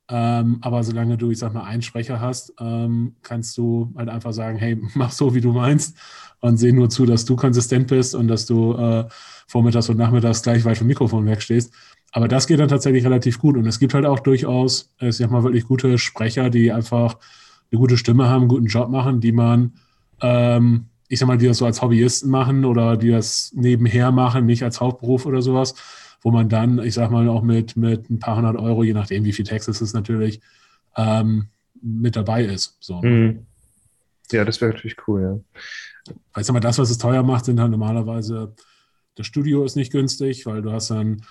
Ähm, 0.09 0.57
aber 0.61 0.83
solange 0.83 1.17
du, 1.17 1.31
ich 1.31 1.39
sag 1.39 1.53
mal, 1.53 1.63
einen 1.63 1.81
Sprecher 1.81 2.19
hast, 2.19 2.53
ähm, 2.59 3.15
kannst 3.21 3.57
du 3.57 3.93
halt 3.95 4.09
einfach 4.09 4.33
sagen, 4.33 4.57
hey, 4.57 4.81
mach 4.95 5.11
so, 5.11 5.35
wie 5.35 5.41
du 5.41 5.53
meinst 5.53 5.97
und 6.41 6.57
seh 6.57 6.71
nur 6.71 6.89
zu, 6.89 7.05
dass 7.05 7.25
du 7.25 7.35
konsistent 7.35 7.87
bist 7.87 8.15
und 8.15 8.27
dass 8.27 8.45
du 8.45 8.73
äh, 8.73 9.05
vormittags 9.47 9.89
und 9.89 9.97
nachmittags 9.97 10.41
gleich 10.41 10.65
weit 10.65 10.77
vom 10.77 10.87
Mikrofon 10.87 11.25
wegstehst. 11.25 11.73
Aber 12.11 12.27
das 12.27 12.47
geht 12.47 12.59
dann 12.59 12.69
tatsächlich 12.69 13.05
relativ 13.05 13.39
gut. 13.39 13.55
Und 13.55 13.67
es 13.67 13.77
gibt 13.79 13.93
halt 13.93 14.05
auch 14.05 14.19
durchaus, 14.19 14.91
ich 14.99 15.17
sag 15.17 15.29
mal, 15.29 15.43
wirklich 15.43 15.65
gute 15.65 15.99
Sprecher, 15.99 16.49
die 16.49 16.71
einfach 16.71 17.17
eine 17.71 17.79
gute 17.79 17.97
Stimme 17.97 18.27
haben, 18.27 18.43
einen 18.43 18.49
guten 18.49 18.65
Job 18.65 18.89
machen, 18.89 19.21
die 19.21 19.31
man 19.31 19.73
ähm, 20.21 20.85
ich 21.09 21.19
sag 21.19 21.27
mal, 21.27 21.37
die 21.37 21.47
das 21.47 21.57
so 21.57 21.65
als 21.65 21.81
Hobbyisten 21.81 22.29
machen 22.29 22.65
oder 22.65 22.95
die 22.95 23.09
das 23.09 23.51
nebenher 23.55 24.11
machen, 24.11 24.45
nicht 24.45 24.63
als 24.63 24.79
Hauptberuf 24.79 25.25
oder 25.25 25.41
sowas, 25.41 25.73
wo 26.21 26.31
man 26.31 26.49
dann, 26.49 26.79
ich 26.79 26.93
sag 26.93 27.11
mal, 27.11 27.27
auch 27.29 27.41
mit, 27.41 27.75
mit 27.75 28.09
ein 28.09 28.19
paar 28.19 28.35
hundert 28.35 28.57
Euro, 28.57 28.83
je 28.83 28.93
nachdem, 28.93 29.23
wie 29.23 29.33
viel 29.33 29.45
Text 29.45 29.69
es 29.69 29.81
ist, 29.81 29.93
natürlich, 29.93 30.41
ähm, 30.95 31.47
mit 31.81 32.15
dabei 32.15 32.43
ist. 32.43 32.77
So. 32.79 33.01
Mhm. 33.01 33.45
Ja, 34.31 34.45
das 34.45 34.61
wäre 34.61 34.73
natürlich 34.73 34.97
cool, 35.07 35.43
ja. 35.47 36.13
Ich 36.37 36.45
sag 36.45 36.53
mal, 36.53 36.59
das, 36.59 36.77
was 36.77 36.89
es 36.89 36.97
teuer 36.97 37.23
macht, 37.23 37.45
sind 37.45 37.59
halt 37.59 37.71
normalerweise, 37.71 38.53
das 39.15 39.27
Studio 39.27 39.63
ist 39.63 39.75
nicht 39.75 39.91
günstig, 39.91 40.45
weil 40.45 40.61
du 40.61 40.71
hast 40.71 40.91
dann 40.91 41.21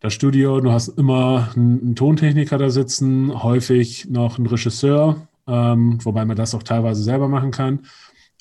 das 0.00 0.12
Studio, 0.12 0.60
du 0.60 0.72
hast 0.72 0.88
immer 0.88 1.50
einen, 1.56 1.80
einen 1.80 1.96
Tontechniker 1.96 2.58
da 2.58 2.70
sitzen, 2.70 3.42
häufig 3.42 4.08
noch 4.08 4.38
einen 4.38 4.46
Regisseur, 4.46 5.26
ähm, 5.46 6.04
wobei 6.04 6.24
man 6.24 6.36
das 6.36 6.54
auch 6.54 6.62
teilweise 6.62 7.02
selber 7.02 7.28
machen 7.28 7.50
kann. 7.50 7.80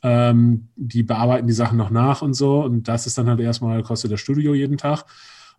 Ähm, 0.04 0.68
die 0.76 1.04
bearbeiten 1.04 1.48
die 1.48 1.54
Sachen 1.54 1.78
noch 1.78 1.90
nach 1.90 2.22
und 2.22 2.34
so. 2.34 2.64
Und 2.64 2.88
das 2.88 3.08
ist 3.08 3.18
dann 3.18 3.30
halt 3.30 3.40
erstmal, 3.40 3.82
kostet 3.84 4.12
das 4.12 4.20
Studio 4.20 4.54
jeden 4.54 4.78
Tag. 4.78 5.06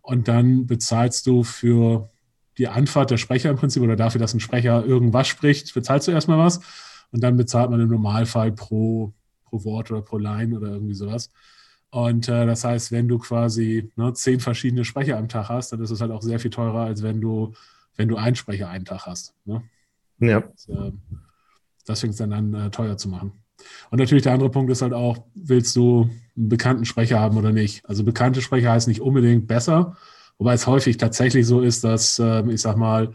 Und 0.07 0.29
dann 0.29 0.67
bezahlst 0.67 1.27
du 1.27 1.43
für 1.43 2.09
die 2.57 2.69
Anfahrt 2.69 3.11
der 3.11 3.17
Sprecher 3.17 3.49
im 3.49 3.57
Prinzip 3.57 3.83
oder 3.83 3.97
dafür, 3.97 4.19
dass 4.19 4.33
ein 4.33 4.39
Sprecher 4.39 4.85
irgendwas 4.85 5.27
spricht, 5.27 5.73
bezahlst 5.73 6.07
du 6.07 6.13
erstmal 6.13 6.37
was. 6.37 6.61
Und 7.11 7.21
dann 7.23 7.35
bezahlt 7.35 7.69
man 7.69 7.81
im 7.81 7.89
Normalfall 7.89 8.53
pro, 8.53 9.11
pro 9.43 9.65
Wort 9.65 9.91
oder 9.91 10.01
pro 10.01 10.17
Line 10.17 10.55
oder 10.55 10.69
irgendwie 10.69 10.93
sowas. 10.93 11.29
Und 11.89 12.29
äh, 12.29 12.45
das 12.45 12.63
heißt, 12.63 12.93
wenn 12.93 13.09
du 13.09 13.17
quasi 13.17 13.91
ne, 13.97 14.13
zehn 14.13 14.39
verschiedene 14.39 14.85
Sprecher 14.85 15.17
am 15.17 15.27
Tag 15.27 15.49
hast, 15.49 15.73
dann 15.73 15.81
ist 15.81 15.91
es 15.91 15.99
halt 15.99 16.11
auch 16.11 16.21
sehr 16.21 16.39
viel 16.39 16.51
teurer, 16.51 16.85
als 16.85 17.03
wenn 17.03 17.19
du, 17.19 17.51
wenn 17.97 18.07
du 18.07 18.15
einen 18.15 18.37
Sprecher 18.37 18.69
einen 18.69 18.85
Tag 18.85 19.07
hast. 19.07 19.33
Ne? 19.43 19.61
Ja. 20.19 20.39
Das, 20.39 20.69
äh, 20.69 20.91
das 21.85 21.99
fängt 21.99 22.13
es 22.13 22.19
dann 22.19 22.31
an, 22.31 22.53
äh, 22.53 22.69
teuer 22.71 22.95
zu 22.95 23.09
machen. 23.09 23.33
Und 23.89 23.99
natürlich 23.99 24.23
der 24.23 24.31
andere 24.31 24.51
Punkt 24.51 24.71
ist 24.71 24.81
halt 24.81 24.93
auch, 24.93 25.17
willst 25.35 25.75
du 25.75 26.09
einen 26.37 26.49
bekannten 26.49 26.85
Sprecher 26.85 27.19
haben 27.19 27.37
oder 27.37 27.51
nicht? 27.51 27.87
Also 27.89 28.03
bekannte 28.03 28.41
Sprecher 28.41 28.71
heißt 28.71 28.87
nicht 28.87 29.01
unbedingt 29.01 29.47
besser, 29.47 29.97
wobei 30.37 30.53
es 30.53 30.67
häufig 30.67 30.97
tatsächlich 30.97 31.45
so 31.45 31.61
ist, 31.61 31.83
dass, 31.83 32.19
äh, 32.19 32.43
ich 32.49 32.61
sag 32.61 32.77
mal, 32.77 33.13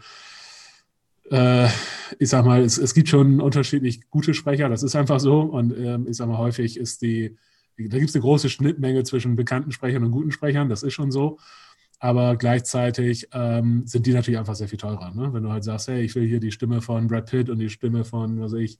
äh, 1.31 1.67
ich 2.19 2.29
sag 2.29 2.45
mal, 2.45 2.61
es, 2.61 2.77
es, 2.77 2.93
gibt 2.93 3.09
schon 3.09 3.41
unterschiedlich 3.41 4.09
gute 4.09 4.33
Sprecher, 4.33 4.69
das 4.69 4.83
ist 4.83 4.95
einfach 4.95 5.19
so. 5.19 5.41
Und 5.41 5.75
ähm, 5.77 6.05
ich 6.07 6.17
sag 6.17 6.27
mal, 6.27 6.37
häufig 6.37 6.77
ist 6.77 7.01
die, 7.01 7.35
da 7.77 7.97
gibt 7.97 8.09
es 8.09 8.15
eine 8.15 8.21
große 8.21 8.49
Schnittmenge 8.49 9.03
zwischen 9.03 9.35
bekannten 9.35 9.71
Sprechern 9.71 10.03
und 10.03 10.11
guten 10.11 10.31
Sprechern, 10.31 10.69
das 10.69 10.83
ist 10.83 10.93
schon 10.93 11.11
so. 11.11 11.39
Aber 11.99 12.35
gleichzeitig 12.35 13.29
ähm, 13.31 13.83
sind 13.85 14.05
die 14.05 14.11
natürlich 14.11 14.37
einfach 14.37 14.55
sehr 14.55 14.67
viel 14.67 14.77
teurer. 14.77 15.11
Ne? 15.15 15.33
Wenn 15.33 15.43
du 15.43 15.51
halt 15.51 15.63
sagst, 15.63 15.87
hey, 15.87 16.01
ich 16.01 16.13
will 16.15 16.27
hier 16.27 16.41
die 16.41 16.51
Stimme 16.51 16.81
von 16.81 17.07
Brad 17.07 17.29
Pitt 17.29 17.49
und 17.49 17.59
die 17.59 17.69
Stimme 17.69 18.03
von, 18.03 18.41
was 18.41 18.51
weiß 18.51 18.59
ich, 18.59 18.79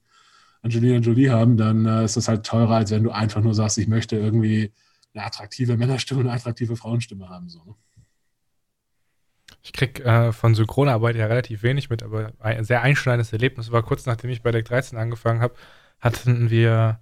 Angelina 0.64 0.98
Jolie 0.98 1.30
haben, 1.30 1.56
dann 1.56 1.86
äh, 1.86 2.04
ist 2.04 2.16
das 2.16 2.28
halt 2.28 2.44
teurer, 2.44 2.76
als 2.76 2.90
wenn 2.90 3.04
du 3.04 3.10
einfach 3.10 3.40
nur 3.40 3.54
sagst, 3.54 3.78
ich 3.78 3.86
möchte 3.86 4.16
irgendwie 4.16 4.72
eine 5.12 5.24
attraktive 5.24 5.76
Männerstimme 5.76 6.20
und 6.20 6.26
eine 6.26 6.36
attraktive 6.36 6.76
Frauenstimme 6.76 7.28
haben. 7.28 7.48
So, 7.48 7.62
ne? 7.64 7.74
Ich 9.62 9.72
krieg 9.72 10.00
äh, 10.00 10.32
von 10.32 10.54
Synchronarbeit 10.54 11.16
ja 11.16 11.26
relativ 11.26 11.62
wenig 11.62 11.90
mit, 11.90 12.02
aber 12.02 12.32
ein 12.38 12.64
sehr 12.64 12.82
einschneidendes 12.82 13.32
Erlebnis 13.32 13.70
war 13.70 13.82
kurz 13.82 14.06
nachdem 14.06 14.30
ich 14.30 14.42
bei 14.42 14.50
Deck 14.50 14.64
13 14.64 14.98
angefangen 14.98 15.40
habe, 15.40 15.54
hatten 16.00 16.50
wir 16.50 16.98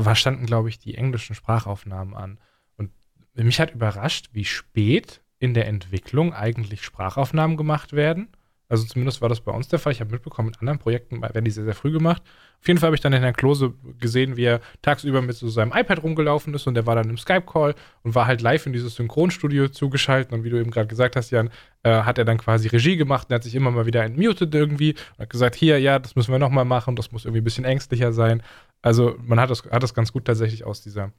war 0.00 0.16
standen, 0.16 0.46
glaube 0.46 0.70
ich, 0.70 0.78
die 0.78 0.94
englischen 0.94 1.34
Sprachaufnahmen 1.34 2.14
an. 2.14 2.38
Und 2.76 2.90
mich 3.34 3.60
hat 3.60 3.74
überrascht, 3.74 4.30
wie 4.32 4.46
spät 4.46 5.20
in 5.38 5.52
der 5.52 5.66
Entwicklung 5.66 6.32
eigentlich 6.32 6.82
Sprachaufnahmen 6.82 7.56
gemacht 7.56 7.92
werden. 7.92 8.28
Also 8.72 8.86
zumindest 8.86 9.20
war 9.20 9.28
das 9.28 9.42
bei 9.42 9.52
uns 9.52 9.68
der 9.68 9.78
Fall. 9.78 9.92
Ich 9.92 10.00
habe 10.00 10.12
mitbekommen, 10.12 10.48
in 10.48 10.54
anderen 10.60 10.78
Projekten 10.78 11.20
werden 11.20 11.44
die 11.44 11.50
sehr, 11.50 11.64
sehr 11.64 11.74
früh 11.74 11.92
gemacht. 11.92 12.22
Auf 12.58 12.66
jeden 12.66 12.80
Fall 12.80 12.86
habe 12.86 12.94
ich 12.94 13.02
dann 13.02 13.12
den 13.12 13.20
Herrn 13.20 13.34
Klose 13.34 13.74
gesehen, 14.00 14.38
wie 14.38 14.44
er 14.44 14.62
tagsüber 14.80 15.20
mit 15.20 15.36
so 15.36 15.46
seinem 15.50 15.72
iPad 15.74 16.02
rumgelaufen 16.02 16.54
ist 16.54 16.66
und 16.66 16.72
der 16.72 16.86
war 16.86 16.94
dann 16.94 17.10
im 17.10 17.18
Skype-Call 17.18 17.74
und 18.02 18.14
war 18.14 18.26
halt 18.26 18.40
live 18.40 18.64
in 18.64 18.72
dieses 18.72 18.94
Synchronstudio 18.94 19.68
zugeschaltet. 19.68 20.32
Und 20.32 20.44
wie 20.44 20.48
du 20.48 20.58
eben 20.58 20.70
gerade 20.70 20.86
gesagt 20.86 21.16
hast, 21.16 21.30
Jan, 21.30 21.50
äh, 21.82 21.90
hat 21.90 22.16
er 22.16 22.24
dann 22.24 22.38
quasi 22.38 22.66
Regie 22.68 22.96
gemacht 22.96 23.28
und 23.28 23.34
hat 23.34 23.44
sich 23.44 23.54
immer 23.54 23.70
mal 23.70 23.84
wieder 23.84 24.04
entmutet 24.04 24.54
irgendwie 24.54 24.94
und 24.94 25.18
hat 25.18 25.28
gesagt, 25.28 25.54
hier, 25.54 25.78
ja, 25.78 25.98
das 25.98 26.16
müssen 26.16 26.32
wir 26.32 26.38
nochmal 26.38 26.64
machen, 26.64 26.96
das 26.96 27.12
muss 27.12 27.26
irgendwie 27.26 27.42
ein 27.42 27.44
bisschen 27.44 27.66
ängstlicher 27.66 28.14
sein. 28.14 28.42
Also 28.80 29.16
man 29.22 29.38
hat 29.38 29.50
das, 29.50 29.64
hat 29.70 29.82
das 29.82 29.92
ganz 29.92 30.14
gut 30.14 30.24
tatsächlich 30.24 30.64
aus 30.64 30.80
dieser, 30.80 31.12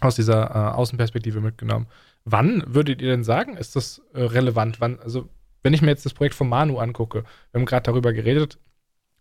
aus 0.00 0.16
dieser 0.16 0.46
äh, 0.46 0.74
Außenperspektive 0.74 1.42
mitgenommen. 1.42 1.88
Wann 2.24 2.64
würdet 2.66 3.02
ihr 3.02 3.10
denn 3.10 3.22
sagen, 3.22 3.58
ist 3.58 3.76
das 3.76 4.00
äh, 4.14 4.22
relevant? 4.22 4.80
Wann, 4.80 4.98
also 4.98 5.28
wenn 5.66 5.74
ich 5.74 5.82
mir 5.82 5.90
jetzt 5.90 6.06
das 6.06 6.14
Projekt 6.14 6.36
von 6.36 6.48
Manu 6.48 6.78
angucke, 6.78 7.24
wir 7.50 7.58
haben 7.58 7.66
gerade 7.66 7.82
darüber 7.82 8.12
geredet, 8.12 8.56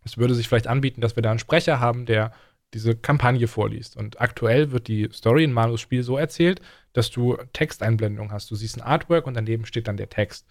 es 0.04 0.20
würde 0.20 0.36
sich 0.36 0.48
vielleicht 0.48 0.68
anbieten, 0.68 1.02
dass 1.02 1.16
wir 1.16 1.24
da 1.24 1.32
einen 1.32 1.40
Sprecher 1.40 1.80
haben, 1.80 2.06
der 2.06 2.34
diese 2.72 2.96
Kampagne 2.96 3.48
vorliest. 3.48 3.98
Und 3.98 4.22
aktuell 4.22 4.72
wird 4.72 4.88
die 4.88 5.10
Story 5.12 5.44
in 5.44 5.54
Manus 5.54 5.82
Spiel 5.82 6.04
so 6.04 6.20
erzählt, 6.20 6.62
dass 6.94 7.10
du 7.10 7.36
Texteinblendung 7.54 8.32
hast. 8.32 8.52
Du 8.52 8.56
siehst 8.56 8.78
ein 8.78 8.84
Artwork 8.84 9.26
und 9.26 9.34
daneben 9.34 9.66
steht 9.66 9.88
dann 9.88 9.98
der 9.98 10.10
Text. 10.10 10.46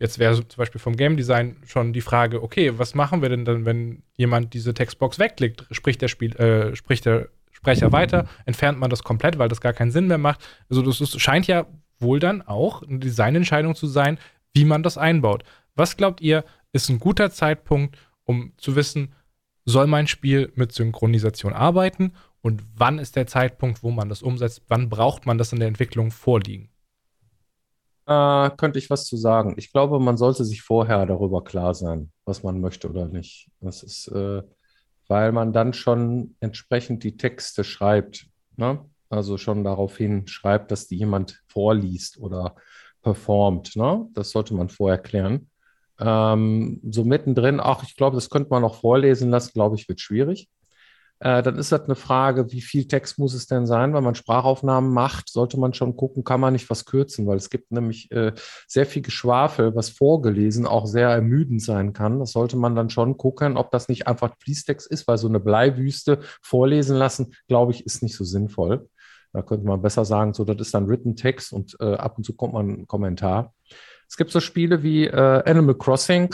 Jetzt 0.00 0.18
wäre 0.18 0.34
zum 0.34 0.56
Beispiel 0.56 0.80
vom 0.80 0.96
Game 0.96 1.16
Design 1.16 1.56
schon 1.66 1.92
die 1.92 2.00
Frage, 2.00 2.42
okay, 2.42 2.76
was 2.76 2.96
machen 2.96 3.22
wir 3.22 3.28
denn 3.28 3.44
dann, 3.44 3.64
wenn 3.64 4.02
jemand 4.16 4.54
diese 4.54 4.74
Textbox 4.74 5.20
wegklickt? 5.20 5.66
Spricht 5.70 6.02
der, 6.02 6.08
Spiel, 6.08 6.34
äh, 6.34 6.74
spricht 6.74 7.06
der 7.06 7.28
Sprecher 7.52 7.92
weiter? 7.92 8.26
Entfernt 8.44 8.80
man 8.80 8.90
das 8.90 9.04
komplett, 9.04 9.38
weil 9.38 9.48
das 9.48 9.60
gar 9.60 9.72
keinen 9.72 9.92
Sinn 9.92 10.08
mehr 10.08 10.18
macht? 10.18 10.40
Also 10.68 10.82
das 10.82 11.00
ist, 11.00 11.20
scheint 11.20 11.46
ja 11.46 11.68
wohl 12.02 12.18
dann 12.18 12.42
auch 12.42 12.82
eine 12.82 12.98
Designentscheidung 12.98 13.74
zu 13.76 13.86
sein, 13.86 14.18
wie 14.54 14.64
man 14.64 14.82
das 14.82 14.98
einbaut. 14.98 15.44
Was 15.74 15.96
glaubt 15.96 16.20
ihr, 16.20 16.44
ist 16.72 16.88
ein 16.88 16.98
guter 16.98 17.30
Zeitpunkt, 17.30 17.98
um 18.24 18.52
zu 18.56 18.76
wissen, 18.76 19.14
soll 19.64 19.86
mein 19.86 20.06
Spiel 20.06 20.52
mit 20.54 20.72
Synchronisation 20.72 21.52
arbeiten 21.52 22.12
und 22.40 22.62
wann 22.74 22.98
ist 22.98 23.16
der 23.16 23.26
Zeitpunkt, 23.26 23.82
wo 23.82 23.90
man 23.90 24.08
das 24.08 24.22
umsetzt? 24.22 24.62
Wann 24.68 24.88
braucht 24.88 25.26
man 25.26 25.38
das 25.38 25.52
in 25.52 25.60
der 25.60 25.68
Entwicklung 25.68 26.10
vorliegen? 26.10 26.72
äh, 28.06 28.50
könnte 28.56 28.78
ich 28.78 28.90
was 28.90 29.04
zu 29.06 29.16
sagen. 29.16 29.54
Ich 29.56 29.72
glaube, 29.72 30.00
man 30.00 30.16
sollte 30.16 30.44
sich 30.44 30.62
vorher 30.62 31.06
darüber 31.06 31.44
klar 31.44 31.74
sein, 31.74 32.12
was 32.24 32.42
man 32.42 32.60
möchte 32.60 32.88
oder 32.88 33.06
nicht. 33.06 33.50
Das 33.60 33.82
ist, 33.82 34.08
äh, 34.08 34.42
weil 35.08 35.32
man 35.32 35.52
dann 35.52 35.72
schon 35.72 36.36
entsprechend 36.40 37.04
die 37.04 37.16
Texte 37.16 37.64
schreibt. 37.64 38.26
Ne? 38.56 38.84
Also 39.08 39.38
schon 39.38 39.64
daraufhin 39.64 40.26
schreibt, 40.26 40.70
dass 40.70 40.86
die 40.86 40.96
jemand 40.96 41.42
vorliest 41.46 42.18
oder 42.18 42.56
performt. 43.02 43.76
Ne? 43.76 44.08
Das 44.14 44.30
sollte 44.30 44.54
man 44.54 44.68
vorher 44.68 44.98
klären. 44.98 45.48
Ähm, 46.00 46.80
so 46.90 47.04
mittendrin, 47.04 47.60
ach, 47.60 47.82
ich 47.84 47.96
glaube, 47.96 48.16
das 48.16 48.30
könnte 48.30 48.50
man 48.50 48.62
noch 48.62 48.76
vorlesen 48.76 49.30
lassen, 49.30 49.52
glaube 49.52 49.76
ich, 49.76 49.88
wird 49.88 50.00
schwierig. 50.00 50.48
Äh, 51.22 51.44
dann 51.44 51.56
ist 51.56 51.70
das 51.70 51.82
eine 51.82 51.94
Frage, 51.94 52.50
wie 52.50 52.62
viel 52.62 52.88
Text 52.88 53.16
muss 53.16 53.32
es 53.32 53.46
denn 53.46 53.64
sein? 53.64 53.94
Wenn 53.94 54.02
man 54.02 54.16
Sprachaufnahmen 54.16 54.92
macht, 54.92 55.28
sollte 55.28 55.56
man 55.56 55.72
schon 55.72 55.94
gucken, 55.94 56.24
kann 56.24 56.40
man 56.40 56.52
nicht 56.52 56.68
was 56.68 56.84
kürzen, 56.84 57.28
weil 57.28 57.36
es 57.36 57.48
gibt 57.48 57.70
nämlich 57.70 58.10
äh, 58.10 58.32
sehr 58.66 58.86
viel 58.86 59.02
Geschwafel, 59.02 59.76
was 59.76 59.90
vorgelesen 59.90 60.66
auch 60.66 60.86
sehr 60.86 61.10
ermüdend 61.10 61.62
sein 61.62 61.92
kann. 61.92 62.18
Das 62.18 62.32
sollte 62.32 62.56
man 62.56 62.74
dann 62.74 62.90
schon 62.90 63.18
gucken, 63.18 63.56
ob 63.56 63.70
das 63.70 63.88
nicht 63.88 64.08
einfach 64.08 64.34
Fließtext 64.40 64.90
ist, 64.90 65.06
weil 65.06 65.16
so 65.16 65.28
eine 65.28 65.38
Bleiwüste 65.38 66.18
vorlesen 66.42 66.96
lassen, 66.96 67.34
glaube 67.46 67.70
ich, 67.70 67.86
ist 67.86 68.02
nicht 68.02 68.16
so 68.16 68.24
sinnvoll. 68.24 68.88
Da 69.32 69.42
könnte 69.42 69.66
man 69.66 69.80
besser 69.80 70.04
sagen, 70.04 70.34
so, 70.34 70.44
das 70.44 70.58
ist 70.60 70.74
dann 70.74 70.88
Written 70.88 71.16
Text 71.16 71.52
und 71.52 71.76
äh, 71.80 71.94
ab 71.94 72.18
und 72.18 72.24
zu 72.24 72.34
kommt 72.34 72.52
man 72.52 72.68
ein 72.68 72.86
Kommentar. 72.86 73.54
Es 74.08 74.16
gibt 74.16 74.30
so 74.30 74.40
Spiele 74.40 74.82
wie 74.82 75.06
äh, 75.06 75.42
Animal 75.48 75.74
Crossing. 75.74 76.28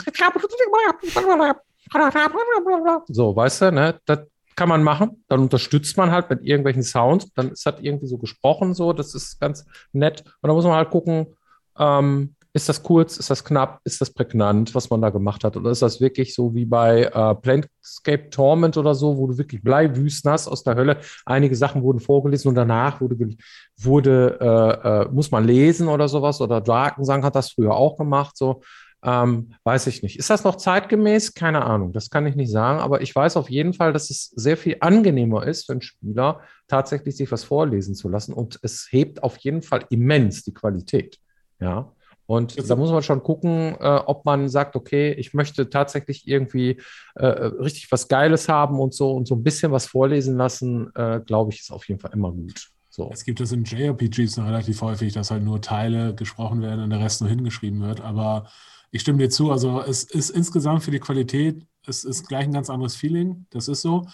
So, 3.07 3.35
weißt 3.35 3.61
du, 3.61 3.71
ne? 3.71 3.99
Das 4.05 4.19
kann 4.55 4.67
man 4.67 4.83
machen. 4.83 5.23
Dann 5.29 5.39
unterstützt 5.39 5.95
man 5.95 6.11
halt 6.11 6.29
mit 6.29 6.43
irgendwelchen 6.43 6.83
Sounds. 6.83 7.31
Dann 7.35 7.51
ist 7.51 7.65
das 7.65 7.75
irgendwie 7.79 8.07
so 8.07 8.17
gesprochen, 8.17 8.73
so. 8.73 8.91
Das 8.91 9.15
ist 9.15 9.39
ganz 9.39 9.65
nett. 9.93 10.23
Und 10.41 10.49
dann 10.49 10.55
muss 10.55 10.65
man 10.65 10.73
halt 10.73 10.89
gucken, 10.89 11.37
ähm, 11.77 12.35
ist 12.51 12.67
das 12.67 12.81
kurz, 12.81 13.17
ist 13.17 13.29
das 13.29 13.43
knapp, 13.43 13.79
ist 13.83 14.01
das 14.01 14.11
prägnant, 14.11 14.73
was 14.73 14.89
man 14.89 15.01
da 15.01 15.11
gemacht 15.11 15.43
hat? 15.43 15.55
Oder 15.55 15.69
ist 15.69 15.83
das 15.83 16.01
wirklich 16.01 16.33
so 16.33 16.55
wie 16.55 16.65
bei 16.65 17.03
äh, 17.03 17.35
Planescape 17.35 18.29
Torment 18.31 18.75
oder 18.75 18.95
so, 18.95 19.17
wo 19.17 19.27
du 19.27 19.37
wirklich 19.37 19.61
Bleiwüsten 19.61 20.31
hast 20.31 20.47
aus 20.47 20.63
der 20.63 20.75
Hölle? 20.75 20.97
Einige 21.25 21.55
Sachen 21.55 21.83
wurden 21.83 21.99
vorgelesen 21.99 22.49
und 22.49 22.55
danach 22.55 23.01
wurde, 23.01 23.35
wurde 23.77 24.37
äh, 24.41 25.03
äh, 25.03 25.09
muss 25.11 25.29
man 25.29 25.45
lesen 25.45 25.87
oder 25.87 26.07
sowas. 26.07 26.41
Oder 26.41 26.59
Drakensang 26.59 27.23
hat 27.23 27.35
das 27.35 27.51
früher 27.51 27.75
auch 27.75 27.97
gemacht. 27.97 28.35
So. 28.35 28.61
Ähm, 29.03 29.53
weiß 29.63 29.85
ich 29.85 30.01
nicht. 30.01 30.17
Ist 30.17 30.31
das 30.31 30.43
noch 30.43 30.55
zeitgemäß? 30.55 31.35
Keine 31.35 31.63
Ahnung. 31.63 31.93
Das 31.93 32.09
kann 32.09 32.25
ich 32.25 32.35
nicht 32.35 32.51
sagen. 32.51 32.79
Aber 32.79 33.01
ich 33.01 33.15
weiß 33.15 33.37
auf 33.37 33.49
jeden 33.51 33.73
Fall, 33.73 33.93
dass 33.93 34.09
es 34.09 34.31
sehr 34.35 34.57
viel 34.57 34.77
angenehmer 34.79 35.45
ist 35.45 35.67
für 35.67 35.73
einen 35.73 35.81
Spieler, 35.81 36.41
tatsächlich 36.67 37.15
sich 37.15 37.31
was 37.31 37.43
vorlesen 37.43 37.93
zu 37.93 38.09
lassen. 38.09 38.33
Und 38.33 38.59
es 38.63 38.87
hebt 38.89 39.21
auf 39.21 39.37
jeden 39.37 39.61
Fall 39.61 39.85
immens 39.91 40.43
die 40.43 40.53
Qualität. 40.53 41.19
Ja. 41.59 41.93
Und 42.29 42.69
da 42.69 42.75
muss 42.75 42.91
man 42.91 43.01
schon 43.01 43.23
gucken, 43.23 43.75
äh, 43.79 44.01
ob 44.05 44.23
man 44.23 44.49
sagt, 44.49 44.75
okay, 44.75 45.13
ich 45.13 45.33
möchte 45.33 45.67
tatsächlich 45.67 46.27
irgendwie 46.27 46.79
äh, 47.15 47.25
richtig 47.25 47.91
was 47.91 48.07
Geiles 48.07 48.47
haben 48.47 48.79
und 48.79 48.93
so 48.93 49.13
und 49.13 49.27
so 49.27 49.33
ein 49.33 49.41
bisschen 49.41 49.71
was 49.71 49.87
vorlesen 49.87 50.37
lassen, 50.37 50.91
äh, 50.93 51.21
glaube 51.25 51.51
ich, 51.51 51.61
ist 51.61 51.71
auf 51.71 51.87
jeden 51.87 51.99
Fall 51.99 52.11
immer 52.13 52.31
gut. 52.31 52.69
So. 52.91 53.09
Es 53.11 53.23
gibt 53.23 53.39
das 53.39 53.51
in 53.51 53.63
JRPGs 53.63 54.37
relativ 54.37 54.79
häufig, 54.83 55.11
dass 55.11 55.31
halt 55.31 55.43
nur 55.43 55.59
Teile 55.59 56.13
gesprochen 56.13 56.61
werden 56.61 56.83
und 56.83 56.91
der 56.91 56.99
Rest 56.99 57.21
nur 57.21 57.31
hingeschrieben 57.31 57.81
wird. 57.81 58.01
Aber 58.01 58.47
ich 58.91 59.01
stimme 59.01 59.17
dir 59.17 59.31
zu. 59.31 59.51
Also 59.51 59.81
es 59.81 60.03
ist 60.03 60.29
insgesamt 60.29 60.83
für 60.83 60.91
die 60.91 60.99
Qualität, 60.99 61.65
es 61.87 62.03
ist 62.03 62.27
gleich 62.27 62.43
ein 62.43 62.53
ganz 62.53 62.69
anderes 62.69 62.95
Feeling. 62.95 63.47
Das 63.49 63.67
ist 63.67 63.81
so. 63.81 64.05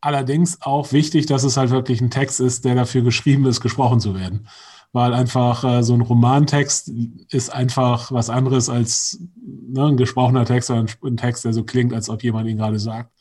Allerdings 0.00 0.62
auch 0.62 0.92
wichtig, 0.92 1.26
dass 1.26 1.42
es 1.42 1.56
halt 1.56 1.70
wirklich 1.70 2.00
ein 2.00 2.12
Text 2.12 2.38
ist, 2.38 2.64
der 2.64 2.76
dafür 2.76 3.02
geschrieben 3.02 3.44
ist, 3.46 3.60
gesprochen 3.60 3.98
zu 3.98 4.14
werden. 4.14 4.46
Weil 4.92 5.12
einfach 5.14 5.64
äh, 5.64 5.82
so 5.82 5.94
ein 5.94 6.00
Romantext 6.00 6.90
ist 7.30 7.50
einfach 7.50 8.12
was 8.12 8.30
anderes 8.30 8.68
als 8.68 9.20
ne, 9.36 9.86
ein 9.86 9.96
gesprochener 9.96 10.44
Text 10.44 10.70
oder 10.70 10.80
ein, 10.80 10.88
ein 11.04 11.16
Text, 11.16 11.44
der 11.44 11.52
so 11.52 11.64
klingt, 11.64 11.92
als 11.92 12.08
ob 12.08 12.22
jemand 12.22 12.48
ihn 12.48 12.56
gerade 12.56 12.78
sagt. 12.78 13.12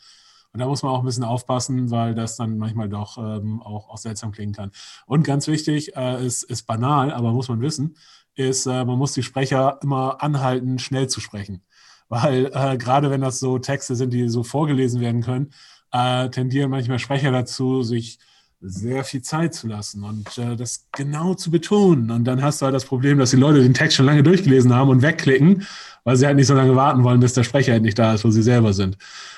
Und 0.54 0.60
da 0.60 0.68
muss 0.68 0.84
man 0.84 0.94
auch 0.94 1.00
ein 1.00 1.06
bisschen 1.06 1.26
aufpassen, 1.26 1.92
weil 1.92 2.16
das 2.16 2.38
dann 2.38 2.58
manchmal 2.58 2.88
doch 2.88 3.18
ähm, 3.18 3.62
auch, 3.62 3.90
auch 3.90 3.98
seltsam 3.98 4.32
klingen 4.32 4.54
kann. 4.54 4.72
Und 5.06 5.24
ganz 5.24 5.48
wichtig, 5.48 5.98
äh, 5.98 6.26
ist, 6.26 6.44
ist 6.44 6.64
banal, 6.66 7.12
aber 7.12 7.34
muss 7.34 7.50
man 7.50 7.60
wissen, 7.60 7.98
ist, 8.36 8.66
äh, 8.66 8.86
man 8.86 8.98
muss 8.98 9.12
die 9.12 9.24
Sprecher 9.24 9.80
immer 9.84 10.24
anhalten, 10.24 10.80
schnell 10.80 11.08
zu 11.08 11.20
sprechen. 11.20 11.62
Weil 12.08 12.52
äh, 12.54 12.78
gerade 12.78 13.10
wenn 13.10 13.20
das 13.20 13.40
so 13.40 13.60
Texte 13.60 13.98
sind, 13.98 14.14
die 14.14 14.30
so 14.30 14.44
vorgelesen 14.44 15.02
werden 15.02 15.22
können, 15.22 15.52
äh, 15.92 16.30
tendieren 16.30 16.72
manchmal 16.72 17.00
Sprecher 17.00 17.32
dazu, 17.32 17.84
sich 17.84 18.20
sehr 18.68 19.04
viel 19.04 19.22
Zeit 19.22 19.54
zu 19.54 19.68
lassen 19.68 20.04
und 20.04 20.38
äh, 20.38 20.56
das 20.56 20.88
genau 20.92 21.34
zu 21.36 21.52
betonen. 21.52 22.10
Und 22.10 22.26
dann 22.26 22.42
hast 22.42 22.62
du 22.62 22.66
halt 22.66 22.76
das 22.76 22.86
Problem, 22.86 23.18
dass 23.18 23.32
die 23.32 23.38
Leute 23.38 23.62
den 23.62 23.74
Text 23.74 23.96
schon 23.96 24.06
lange 24.06 24.24
durchgelesen 24.24 24.74
haben 24.74 24.90
und 24.90 25.02
wegklicken, 25.02 25.66
weil 26.04 26.16
sie 26.16 26.26
halt 26.26 26.36
nicht 26.36 26.48
so 26.48 26.56
lange 26.56 26.76
warten 26.76 27.04
wollen, 27.04 27.20
bis 27.20 27.34
der 27.34 27.44
Sprecher 27.44 27.74
halt 27.74 27.84
nicht 27.84 28.00
da 28.00 28.14
ist, 28.14 28.26
wo 28.26 28.32
sie 28.32 28.44
selber 28.44 28.74
sind. 28.74 28.98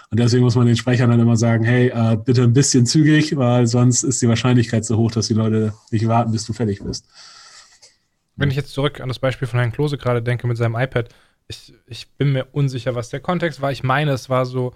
Und 0.09 0.19
deswegen 0.19 0.43
muss 0.43 0.55
man 0.55 0.67
den 0.67 0.77
Sprechern 0.77 1.09
dann 1.09 1.19
immer 1.19 1.35
sagen, 1.35 1.65
hey, 1.65 1.89
äh, 1.89 2.17
bitte 2.17 2.43
ein 2.43 2.53
bisschen 2.53 2.85
zügig, 2.85 3.35
weil 3.35 3.67
sonst 3.67 4.03
ist 4.03 4.21
die 4.21 4.29
Wahrscheinlichkeit 4.29 4.85
so 4.85 4.97
hoch, 4.97 5.11
dass 5.11 5.27
die 5.27 5.33
Leute 5.33 5.73
nicht 5.91 6.07
warten, 6.07 6.31
bis 6.31 6.45
du 6.45 6.53
fertig 6.53 6.81
bist. 6.81 7.05
Wenn 8.37 8.49
ich 8.49 8.55
jetzt 8.55 8.71
zurück 8.71 9.01
an 9.01 9.09
das 9.09 9.19
Beispiel 9.19 9.47
von 9.47 9.59
Herrn 9.59 9.71
Klose 9.71 9.97
gerade 9.97 10.21
denke 10.21 10.47
mit 10.47 10.57
seinem 10.57 10.75
iPad, 10.75 11.09
ich, 11.49 11.73
ich 11.87 12.09
bin 12.11 12.33
mir 12.33 12.45
unsicher, 12.51 12.95
was 12.95 13.09
der 13.09 13.19
Kontext 13.19 13.61
war. 13.61 13.71
Ich 13.71 13.83
meine, 13.83 14.11
es 14.11 14.29
war 14.29 14.45
so 14.45 14.73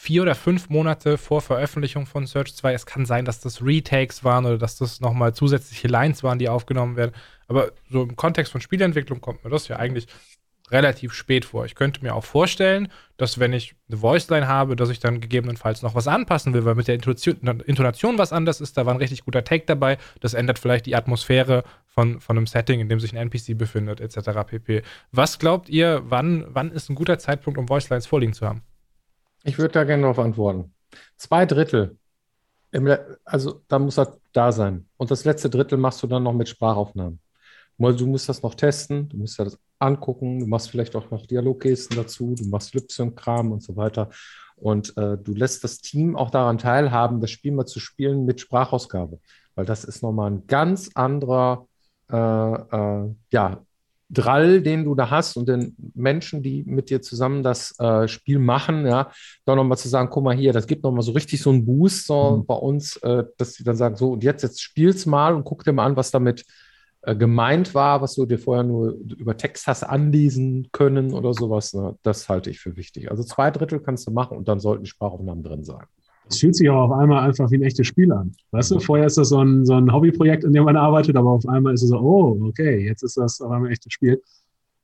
vier 0.00 0.22
oder 0.22 0.34
fünf 0.34 0.70
Monate 0.70 1.18
vor 1.18 1.42
Veröffentlichung 1.42 2.06
von 2.06 2.26
Search 2.26 2.54
2. 2.56 2.72
Es 2.72 2.86
kann 2.86 3.04
sein, 3.04 3.26
dass 3.26 3.40
das 3.40 3.62
Retakes 3.62 4.24
waren 4.24 4.46
oder 4.46 4.56
dass 4.56 4.78
das 4.78 5.02
nochmal 5.02 5.34
zusätzliche 5.34 5.88
Lines 5.88 6.22
waren, 6.22 6.38
die 6.38 6.48
aufgenommen 6.48 6.96
werden. 6.96 7.12
Aber 7.48 7.72
so 7.90 8.04
im 8.04 8.16
Kontext 8.16 8.50
von 8.50 8.62
Spielentwicklung 8.62 9.20
kommt 9.20 9.44
mir 9.44 9.50
das 9.50 9.68
ja 9.68 9.76
eigentlich 9.76 10.06
relativ 10.70 11.12
spät 11.12 11.44
vor. 11.44 11.66
Ich 11.66 11.74
könnte 11.74 12.02
mir 12.02 12.14
auch 12.14 12.24
vorstellen, 12.24 12.88
dass 13.18 13.38
wenn 13.38 13.52
ich 13.52 13.74
eine 13.90 14.00
Voiceline 14.00 14.48
habe, 14.48 14.74
dass 14.74 14.88
ich 14.88 15.00
dann 15.00 15.20
gegebenenfalls 15.20 15.82
noch 15.82 15.94
was 15.94 16.08
anpassen 16.08 16.54
will, 16.54 16.64
weil 16.64 16.76
mit 16.76 16.88
der 16.88 16.94
Intonation 16.94 18.16
was 18.16 18.32
anders 18.32 18.62
ist. 18.62 18.78
Da 18.78 18.86
war 18.86 18.94
ein 18.94 19.00
richtig 19.00 19.26
guter 19.26 19.44
Take 19.44 19.66
dabei. 19.66 19.98
Das 20.20 20.32
ändert 20.32 20.58
vielleicht 20.58 20.86
die 20.86 20.96
Atmosphäre 20.96 21.62
von, 21.86 22.20
von 22.20 22.38
einem 22.38 22.46
Setting, 22.46 22.80
in 22.80 22.88
dem 22.88 23.00
sich 23.00 23.12
ein 23.12 23.18
NPC 23.18 23.58
befindet, 23.58 24.00
etc. 24.00 24.30
pp. 24.46 24.82
Was 25.12 25.38
glaubt 25.38 25.68
ihr, 25.68 26.00
wann, 26.04 26.46
wann 26.48 26.70
ist 26.70 26.88
ein 26.88 26.94
guter 26.94 27.18
Zeitpunkt, 27.18 27.58
um 27.58 27.68
Voicelines 27.68 28.06
vorliegen 28.06 28.32
zu 28.32 28.46
haben? 28.46 28.62
Ich 29.44 29.58
würde 29.58 29.72
da 29.72 29.84
gerne 29.84 30.02
darauf 30.02 30.18
antworten. 30.18 30.72
Zwei 31.16 31.46
Drittel. 31.46 31.96
also 33.24 33.62
da 33.68 33.78
muss 33.78 33.98
er 33.98 34.16
da 34.32 34.52
sein. 34.52 34.86
Und 34.96 35.10
das 35.10 35.24
letzte 35.24 35.50
Drittel 35.50 35.78
machst 35.78 36.02
du 36.02 36.06
dann 36.06 36.22
noch 36.22 36.32
mit 36.32 36.48
Sprachaufnahmen. 36.48 37.20
Du 37.78 38.06
musst 38.06 38.28
das 38.28 38.42
noch 38.42 38.54
testen, 38.54 39.08
du 39.08 39.16
musst 39.16 39.38
das 39.38 39.58
angucken, 39.78 40.40
du 40.40 40.46
machst 40.46 40.70
vielleicht 40.70 40.94
auch 40.94 41.10
noch 41.10 41.24
Dialoggesten 41.26 41.96
dazu, 41.96 42.34
du 42.34 42.44
machst 42.44 42.74
Lip-Sync-Kram 42.74 43.52
und 43.52 43.62
so 43.62 43.74
weiter. 43.74 44.10
Und 44.56 44.94
äh, 44.98 45.16
du 45.16 45.32
lässt 45.32 45.64
das 45.64 45.80
Team 45.80 46.14
auch 46.14 46.30
daran 46.30 46.58
teilhaben, 46.58 47.22
das 47.22 47.30
Spiel 47.30 47.52
mal 47.52 47.64
zu 47.64 47.80
spielen 47.80 48.26
mit 48.26 48.40
Sprachausgabe. 48.40 49.18
Weil 49.54 49.64
das 49.64 49.84
ist 49.84 50.02
nochmal 50.02 50.30
ein 50.30 50.46
ganz 50.46 50.90
anderer 50.94 51.66
äh, 52.10 52.16
äh, 52.16 53.14
ja, 53.30 53.64
Drall, 54.12 54.60
den 54.60 54.84
du 54.84 54.94
da 54.96 55.08
hast 55.08 55.36
und 55.36 55.48
den 55.48 55.76
Menschen, 55.94 56.42
die 56.42 56.64
mit 56.64 56.90
dir 56.90 57.00
zusammen 57.00 57.42
das 57.44 57.78
äh, 57.78 58.08
Spiel 58.08 58.40
machen, 58.40 58.84
ja, 58.86 59.10
da 59.44 59.54
nochmal 59.54 59.78
zu 59.78 59.88
sagen, 59.88 60.10
guck 60.10 60.24
mal 60.24 60.36
hier, 60.36 60.52
das 60.52 60.66
gibt 60.66 60.82
nochmal 60.82 61.02
so 61.02 61.12
richtig 61.12 61.40
so 61.40 61.50
einen 61.50 61.64
Boost 61.64 62.06
so 62.06 62.38
mhm. 62.38 62.46
bei 62.46 62.54
uns, 62.54 62.96
äh, 62.96 63.24
dass 63.38 63.54
sie 63.54 63.62
dann 63.62 63.76
sagen, 63.76 63.96
so 63.96 64.12
und 64.12 64.24
jetzt, 64.24 64.42
jetzt 64.42 64.60
spiel's 64.60 65.06
mal 65.06 65.34
und 65.34 65.44
guck 65.44 65.62
dir 65.62 65.72
mal 65.72 65.86
an, 65.86 65.96
was 65.96 66.10
damit 66.10 66.44
äh, 67.02 67.14
gemeint 67.14 67.74
war, 67.74 68.02
was 68.02 68.14
du 68.16 68.26
dir 68.26 68.38
vorher 68.38 68.64
nur 68.64 68.92
über 69.16 69.36
Text 69.36 69.66
hast 69.68 69.84
anlesen 69.84 70.68
können 70.72 71.14
oder 71.14 71.32
sowas, 71.32 71.72
ne? 71.72 71.96
das 72.02 72.28
halte 72.28 72.50
ich 72.50 72.60
für 72.60 72.76
wichtig. 72.76 73.10
Also 73.10 73.22
zwei 73.22 73.50
Drittel 73.50 73.80
kannst 73.80 74.06
du 74.06 74.10
machen 74.10 74.36
und 74.36 74.48
dann 74.48 74.60
sollten 74.60 74.84
die 74.84 74.90
Sprachaufnahmen 74.90 75.44
drin 75.44 75.64
sein. 75.64 75.86
Es 76.30 76.38
fühlt 76.38 76.54
sich 76.54 76.70
auch 76.70 76.90
auf 76.90 76.92
einmal 76.92 77.28
einfach 77.28 77.50
wie 77.50 77.56
ein 77.56 77.62
echtes 77.62 77.88
Spiel 77.88 78.12
an. 78.12 78.32
Weißt 78.52 78.70
du, 78.70 78.78
vorher 78.78 79.06
ist 79.06 79.18
das 79.18 79.30
so 79.30 79.38
ein, 79.38 79.66
so 79.66 79.74
ein 79.74 79.92
Hobbyprojekt, 79.92 80.44
in 80.44 80.52
dem 80.52 80.64
man 80.64 80.76
arbeitet, 80.76 81.16
aber 81.16 81.30
auf 81.30 81.46
einmal 81.48 81.74
ist 81.74 81.82
es 81.82 81.88
so, 81.88 81.98
oh, 81.98 82.38
okay, 82.46 82.86
jetzt 82.86 83.02
ist 83.02 83.16
das 83.16 83.40
auf 83.40 83.50
einmal 83.50 83.68
ein 83.68 83.72
echtes 83.72 83.92
Spiel. 83.92 84.22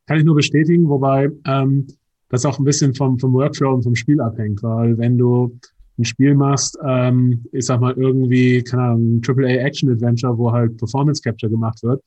Kann 0.06 0.18
ich 0.18 0.24
nur 0.24 0.34
bestätigen, 0.34 0.88
wobei 0.88 1.30
ähm, 1.46 1.86
das 2.28 2.44
auch 2.44 2.58
ein 2.58 2.64
bisschen 2.64 2.94
vom, 2.94 3.18
vom 3.18 3.32
Workflow 3.32 3.74
und 3.74 3.84
vom 3.84 3.94
Spiel 3.94 4.20
abhängt, 4.20 4.62
weil 4.62 4.98
wenn 4.98 5.16
du 5.16 5.56
ein 5.98 6.04
Spiel 6.04 6.34
machst, 6.34 6.76
ähm, 6.84 7.44
ich 7.52 7.64
sag 7.64 7.80
mal 7.80 7.94
irgendwie, 7.96 8.62
keine 8.62 8.82
Ahnung, 8.82 9.14
ein 9.14 9.22
AAA 9.26 9.64
Action 9.64 9.90
Adventure, 9.90 10.36
wo 10.36 10.50
halt 10.50 10.76
Performance 10.76 11.23
Capture 11.23 11.50
gemacht 11.50 11.82
wird, 11.82 12.02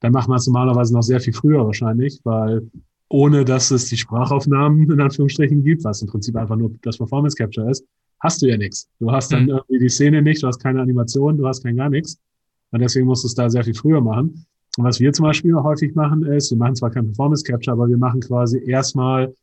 dann 0.00 0.12
macht 0.12 0.28
man 0.28 0.36
es 0.36 0.46
normalerweise 0.46 0.92
noch 0.92 1.02
sehr 1.02 1.20
viel 1.20 1.32
früher 1.32 1.64
wahrscheinlich, 1.64 2.20
weil 2.24 2.68
ohne 3.08 3.44
dass 3.44 3.70
es 3.70 3.86
die 3.86 3.96
Sprachaufnahmen 3.96 4.90
in 4.90 5.00
Anführungsstrichen 5.00 5.62
gibt, 5.62 5.84
was 5.84 6.02
im 6.02 6.08
Prinzip 6.08 6.36
einfach 6.36 6.56
nur 6.56 6.72
das 6.82 6.98
Performance 6.98 7.36
Capture 7.36 7.70
ist, 7.70 7.84
hast 8.22 8.42
du 8.42 8.46
ja 8.46 8.56
nichts. 8.56 8.88
Du 8.98 9.10
hast 9.10 9.32
dann 9.32 9.44
mhm. 9.44 9.50
irgendwie 9.50 9.78
die 9.78 9.88
Szene 9.88 10.22
nicht, 10.22 10.42
du 10.42 10.46
hast 10.46 10.58
keine 10.62 10.80
Animation, 10.80 11.36
du 11.36 11.46
hast 11.46 11.62
kein 11.62 11.76
gar 11.76 11.90
nichts. 11.90 12.18
Und 12.70 12.80
deswegen 12.80 13.06
musst 13.06 13.24
du 13.24 13.28
es 13.28 13.34
da 13.34 13.50
sehr 13.50 13.64
viel 13.64 13.74
früher 13.74 14.00
machen. 14.00 14.46
Und 14.78 14.84
was 14.84 15.00
wir 15.00 15.12
zum 15.12 15.24
Beispiel 15.24 15.54
häufig 15.54 15.94
machen 15.94 16.24
ist, 16.24 16.50
wir 16.50 16.58
machen 16.58 16.76
zwar 16.76 16.90
kein 16.90 17.06
Performance 17.06 17.44
Capture, 17.44 17.72
aber 17.72 17.88
wir 17.88 17.98
machen 17.98 18.20
quasi 18.20 18.62
erstmal 18.64 19.34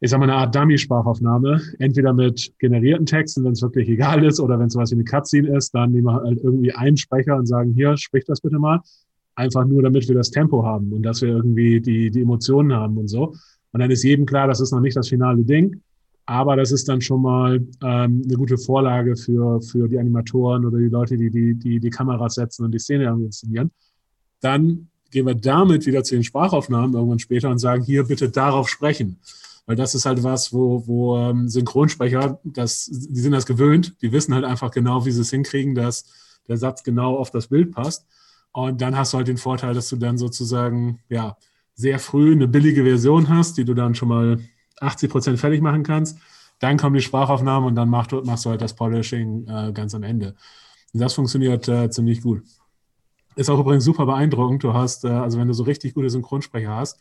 ich 0.00 0.10
sag 0.10 0.18
mal, 0.20 0.30
eine 0.30 0.34
Art 0.34 0.54
Dummy-Sprachaufnahme, 0.54 1.60
entweder 1.78 2.12
mit 2.12 2.52
generierten 2.58 3.06
Texten, 3.06 3.44
wenn 3.44 3.52
es 3.52 3.62
wirklich 3.62 3.88
egal 3.88 4.24
ist, 4.24 4.38
oder 4.38 4.58
wenn 4.58 4.66
es 4.66 4.74
sowas 4.74 4.90
wie 4.90 4.94
eine 4.94 5.04
Cutscene 5.04 5.56
ist, 5.56 5.74
dann 5.74 5.90
nehmen 5.90 6.06
wir 6.06 6.14
halt 6.14 6.38
irgendwie 6.42 6.72
einen 6.72 6.96
Sprecher 6.96 7.36
und 7.36 7.46
sagen, 7.46 7.72
hier, 7.74 7.96
sprich 7.96 8.24
das 8.24 8.40
bitte 8.40 8.58
mal. 8.58 8.80
Einfach 9.34 9.64
nur, 9.66 9.82
damit 9.82 10.06
wir 10.08 10.14
das 10.14 10.30
Tempo 10.30 10.64
haben 10.64 10.92
und 10.92 11.02
dass 11.02 11.22
wir 11.22 11.28
irgendwie 11.28 11.80
die, 11.80 12.10
die 12.10 12.22
Emotionen 12.22 12.72
haben 12.72 12.96
und 12.96 13.08
so. 13.08 13.34
Und 13.72 13.80
dann 13.80 13.90
ist 13.90 14.02
jedem 14.04 14.24
klar, 14.24 14.46
das 14.46 14.60
ist 14.60 14.72
noch 14.72 14.80
nicht 14.80 14.96
das 14.96 15.08
finale 15.08 15.42
Ding, 15.42 15.80
aber 16.28 16.56
das 16.56 16.72
ist 16.72 16.86
dann 16.90 17.00
schon 17.00 17.22
mal 17.22 17.56
ähm, 17.82 18.22
eine 18.22 18.36
gute 18.36 18.58
Vorlage 18.58 19.16
für, 19.16 19.62
für 19.62 19.88
die 19.88 19.98
Animatoren 19.98 20.66
oder 20.66 20.76
die 20.76 20.90
Leute, 20.90 21.16
die 21.16 21.30
die, 21.30 21.54
die 21.54 21.80
die 21.80 21.88
Kameras 21.88 22.34
setzen 22.34 22.66
und 22.66 22.72
die 22.72 22.78
Szene 22.78 23.04
irgendwie 23.04 23.24
inszenieren. 23.24 23.70
Dann 24.40 24.88
gehen 25.10 25.24
wir 25.24 25.34
damit 25.34 25.86
wieder 25.86 26.04
zu 26.04 26.16
den 26.16 26.24
Sprachaufnahmen 26.24 26.92
irgendwann 26.92 27.18
später 27.18 27.48
und 27.48 27.56
sagen, 27.60 27.82
hier 27.82 28.04
bitte 28.04 28.28
darauf 28.28 28.68
sprechen. 28.68 29.18
Weil 29.64 29.76
das 29.76 29.94
ist 29.94 30.04
halt 30.04 30.22
was, 30.22 30.52
wo, 30.52 30.86
wo 30.86 31.16
ähm, 31.16 31.48
Synchronsprecher, 31.48 32.38
das, 32.44 32.90
die 32.92 33.20
sind 33.20 33.32
das 33.32 33.46
gewöhnt, 33.46 33.96
die 34.02 34.12
wissen 34.12 34.34
halt 34.34 34.44
einfach 34.44 34.70
genau, 34.70 35.06
wie 35.06 35.12
sie 35.12 35.22
es 35.22 35.30
hinkriegen, 35.30 35.74
dass 35.74 36.04
der 36.46 36.58
Satz 36.58 36.82
genau 36.82 37.16
auf 37.16 37.30
das 37.30 37.46
Bild 37.46 37.72
passt. 37.72 38.06
Und 38.52 38.82
dann 38.82 38.98
hast 38.98 39.14
du 39.14 39.16
halt 39.16 39.28
den 39.28 39.38
Vorteil, 39.38 39.72
dass 39.72 39.88
du 39.88 39.96
dann 39.96 40.18
sozusagen, 40.18 41.00
ja, 41.08 41.38
sehr 41.74 41.98
früh 41.98 42.32
eine 42.32 42.48
billige 42.48 42.84
Version 42.84 43.30
hast, 43.30 43.56
die 43.56 43.64
du 43.64 43.72
dann 43.72 43.94
schon 43.94 44.08
mal 44.08 44.38
80 44.80 45.10
Prozent 45.10 45.38
fertig 45.38 45.60
machen 45.60 45.82
kannst. 45.82 46.18
Dann 46.58 46.76
kommen 46.76 46.94
die 46.94 47.02
Sprachaufnahmen 47.02 47.68
und 47.68 47.74
dann 47.74 47.88
machst 47.88 48.12
du, 48.12 48.22
machst 48.22 48.44
du 48.44 48.50
halt 48.50 48.60
das 48.60 48.74
Polishing 48.74 49.46
äh, 49.46 49.72
ganz 49.72 49.94
am 49.94 50.02
Ende. 50.02 50.34
Und 50.92 51.00
das 51.00 51.14
funktioniert 51.14 51.68
äh, 51.68 51.90
ziemlich 51.90 52.22
gut. 52.22 52.42
Ist 53.36 53.50
auch 53.50 53.60
übrigens 53.60 53.84
super 53.84 54.06
beeindruckend. 54.06 54.64
Du 54.64 54.74
hast, 54.74 55.04
äh, 55.04 55.08
also 55.08 55.38
wenn 55.38 55.48
du 55.48 55.54
so 55.54 55.62
richtig 55.62 55.94
gute 55.94 56.10
Synchronsprecher 56.10 56.74
hast, 56.74 56.98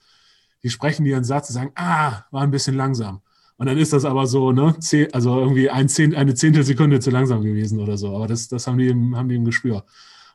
die 0.63 0.70
sprechen 0.70 1.06
dir 1.06 1.16
einen 1.16 1.26
Satz 1.26 1.50
und 1.50 1.56
sagen, 1.56 1.72
ah, 1.76 2.24
war 2.32 2.44
ein 2.44 2.52
bisschen 2.52 2.76
langsam. 2.76 3.22
Und 3.58 3.66
dann 3.66 3.78
ist 3.78 3.94
das 3.94 4.06
aber 4.06 4.28
so, 4.28 4.52
ne, 4.52 4.76
also 5.13 5.40
irgendwie 5.40 5.70
ein 5.70 5.90
Zehnt, 5.90 6.13
eine 6.16 6.36
Zehntelsekunde 6.36 7.00
zu 7.00 7.10
langsam 7.10 7.42
gewesen 7.42 7.80
oder 7.80 7.98
so. 7.98 8.16
Aber 8.16 8.28
das, 8.28 8.48
das 8.48 8.68
haben 8.68 8.78
die 8.78 8.88
im, 8.88 9.18
haben 9.18 9.30
die 9.30 9.36
im 9.36 9.46
Gespür. 9.46 9.84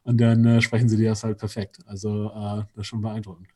Und 0.02 0.20
dann 0.20 0.44
äh, 0.44 0.60
sprechen 0.60 0.88
sie 0.88 0.96
dir 0.96 1.10
das 1.10 1.22
halt 1.22 1.38
perfekt. 1.38 1.78
Also 1.86 2.30
äh, 2.30 2.64
das 2.74 2.78
ist 2.78 2.86
schon 2.88 3.00
beeindruckend. 3.00 3.46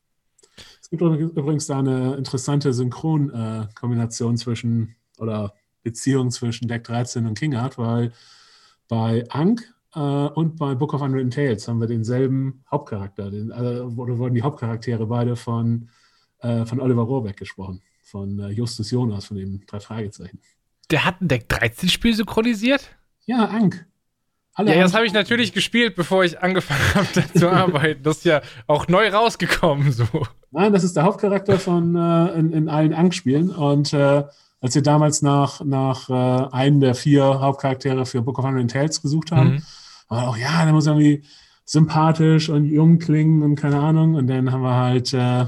Es 0.81 0.91
gibt 0.91 1.03
übrigens 1.03 1.67
da 1.67 1.79
eine 1.79 2.15
interessante 2.17 2.73
Synchronkombination 2.73 4.35
äh, 4.35 4.39
zwischen 4.39 4.97
oder 5.19 5.55
Beziehung 5.83 6.31
zwischen 6.31 6.69
Deck 6.69 6.85
13 6.85 7.27
und 7.27 7.39
King 7.39 7.55
Art, 7.55 7.79
weil 7.79 8.13
bei 8.89 9.25
Ankh 9.31 9.65
äh, 9.95 10.01
und 10.01 10.57
bei 10.57 10.75
Book 10.75 10.95
of 10.95 11.03
Unwritten 11.03 11.31
Tales 11.31 11.67
haben 11.69 11.81
wir 11.81 11.87
denselben 11.87 12.65
Hauptcharakter. 12.71 13.31
Den, 13.31 13.53
also, 13.53 13.85
oder 13.97 14.19
wurden 14.19 14.35
die 14.35 14.43
Hauptcharaktere 14.43 15.07
beide 15.07 15.37
von 15.37 15.89
äh, 16.41 16.67
von 16.67 16.81
Oliver 16.81 17.03
Rohrbeck 17.03 17.37
gesprochen, 17.37 17.83
von 18.03 18.39
äh, 18.39 18.49
Justus 18.51 18.91
Jonas, 18.91 19.27
von 19.27 19.37
den 19.37 19.65
drei 19.67 19.81
Fragezeichen. 19.81 20.41
Der 20.91 21.05
hat 21.05 21.21
ein 21.21 21.29
Deck 21.29 21.47
13-Spiel 21.49 22.15
synchronisiert? 22.15 22.97
Ja, 23.25 23.47
Ank. 23.47 23.87
Alle 24.57 24.75
ja, 24.75 24.83
das 24.83 24.95
habe 24.95 25.05
ich 25.05 25.13
natürlich 25.13 25.53
gespielt, 25.53 25.95
bevor 25.97 26.25
ich 26.25 26.43
angefangen 26.43 26.81
habe 26.95 27.39
zu 27.39 27.51
arbeiten. 27.51 28.03
Das 28.03 28.19
ist 28.19 28.25
ja 28.25 28.41
auch 28.67 28.89
neu 28.89 29.09
rausgekommen. 29.09 29.93
So. 29.93 30.07
Nein, 30.51 30.73
das 30.73 30.83
ist 30.83 30.97
der 30.97 31.05
Hauptcharakter 31.05 31.59
von 31.59 31.95
äh, 31.95 32.39
in, 32.39 32.53
in, 32.53 32.69
allen 32.71 32.95
Ank-Spielen. 32.95 33.51
Und 33.51 33.93
äh, 33.93 34.25
als 34.63 34.75
wir 34.75 34.83
damals 34.83 35.21
nach, 35.21 35.63
nach 35.63 36.09
äh, 36.09 36.55
einem 36.55 36.81
der 36.81 36.95
vier 36.95 37.23
Hauptcharaktere 37.23 38.07
für 38.07 38.23
Book 38.23 38.39
of 38.39 38.47
Hundred 38.47 38.71
Tales 38.71 39.03
gesucht 39.03 39.31
haben, 39.31 39.57
mhm. 39.57 39.63
war 40.09 40.29
auch, 40.29 40.39
ja, 40.39 40.65
der 40.65 40.73
muss 40.73 40.87
irgendwie 40.87 41.23
sympathisch 41.67 42.49
und 42.49 42.65
jung 42.65 42.99
klingen 42.99 43.43
und 43.43 43.57
keine 43.57 43.79
Ahnung. 43.79 44.15
Und 44.15 44.27
dann 44.27 44.51
haben 44.51 44.63
wir 44.63 44.75
halt 44.75 45.13
äh, 45.13 45.45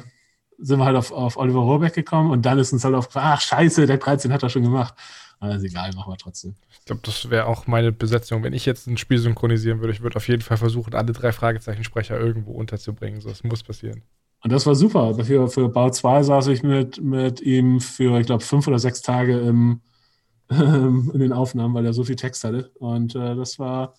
sind 0.59 0.79
wir 0.79 0.85
halt 0.85 0.97
auf, 0.97 1.13
auf 1.13 1.37
Oliver 1.37 1.61
Rohrbeck 1.61 1.95
gekommen 1.95 2.31
und 2.31 2.45
dann 2.45 2.59
ist 2.59 2.73
uns 2.73 2.85
halt 2.85 2.95
auf, 2.95 3.09
ach 3.15 3.41
scheiße, 3.41 3.87
der 3.87 3.99
13 3.99 4.33
hat 4.33 4.43
er 4.43 4.51
schon 4.51 4.65
gemacht. 4.65 4.95
Aber 5.41 5.55
ist 5.55 5.63
egal, 5.63 5.93
machen 5.95 6.13
wir 6.13 6.17
trotzdem. 6.17 6.55
Ich 6.81 6.85
glaube, 6.85 7.03
das 7.05 7.31
wäre 7.31 7.47
auch 7.47 7.67
meine 7.67 7.93
Besetzung. 7.93 8.43
Wenn 8.43 8.53
ich 8.53 8.67
jetzt 8.67 8.87
ein 8.87 8.97
Spiel 8.97 9.19
synchronisieren 9.19 9.81
würde, 9.81 9.93
ich 9.93 10.03
würde 10.03 10.17
auf 10.17 10.27
jeden 10.27 10.43
Fall 10.43 10.57
versuchen, 10.57 10.95
alle 10.95 11.13
drei 11.13 11.33
Fragezeichensprecher 11.33 12.19
irgendwo 12.19 12.53
unterzubringen. 12.53 13.21
So, 13.21 13.29
das 13.29 13.45
muss 13.45 13.63
passieren. 13.63 14.03
Und 14.43 14.53
das 14.53 14.67
war 14.67 14.75
super. 14.75 15.15
Für, 15.25 15.49
für 15.49 15.69
Bau 15.69 15.91
2 15.91 16.23
saß 16.25 16.49
ich 16.49 16.63
mit, 16.63 17.03
mit 17.03 17.41
ihm 17.41 17.81
für, 17.81 18.19
ich 18.19 18.27
glaube, 18.27 18.45
fünf 18.45 18.67
oder 18.67 18.79
sechs 18.79 19.01
Tage 19.03 19.39
im, 19.39 19.81
in 20.49 21.19
den 21.19 21.33
Aufnahmen, 21.33 21.75
weil 21.75 21.87
er 21.87 21.93
so 21.93 22.05
viel 22.05 22.17
Text 22.17 22.45
hatte. 22.45 22.71
Und 22.75 23.15
äh, 23.15 23.37
das 23.37 23.59
war 23.59 23.95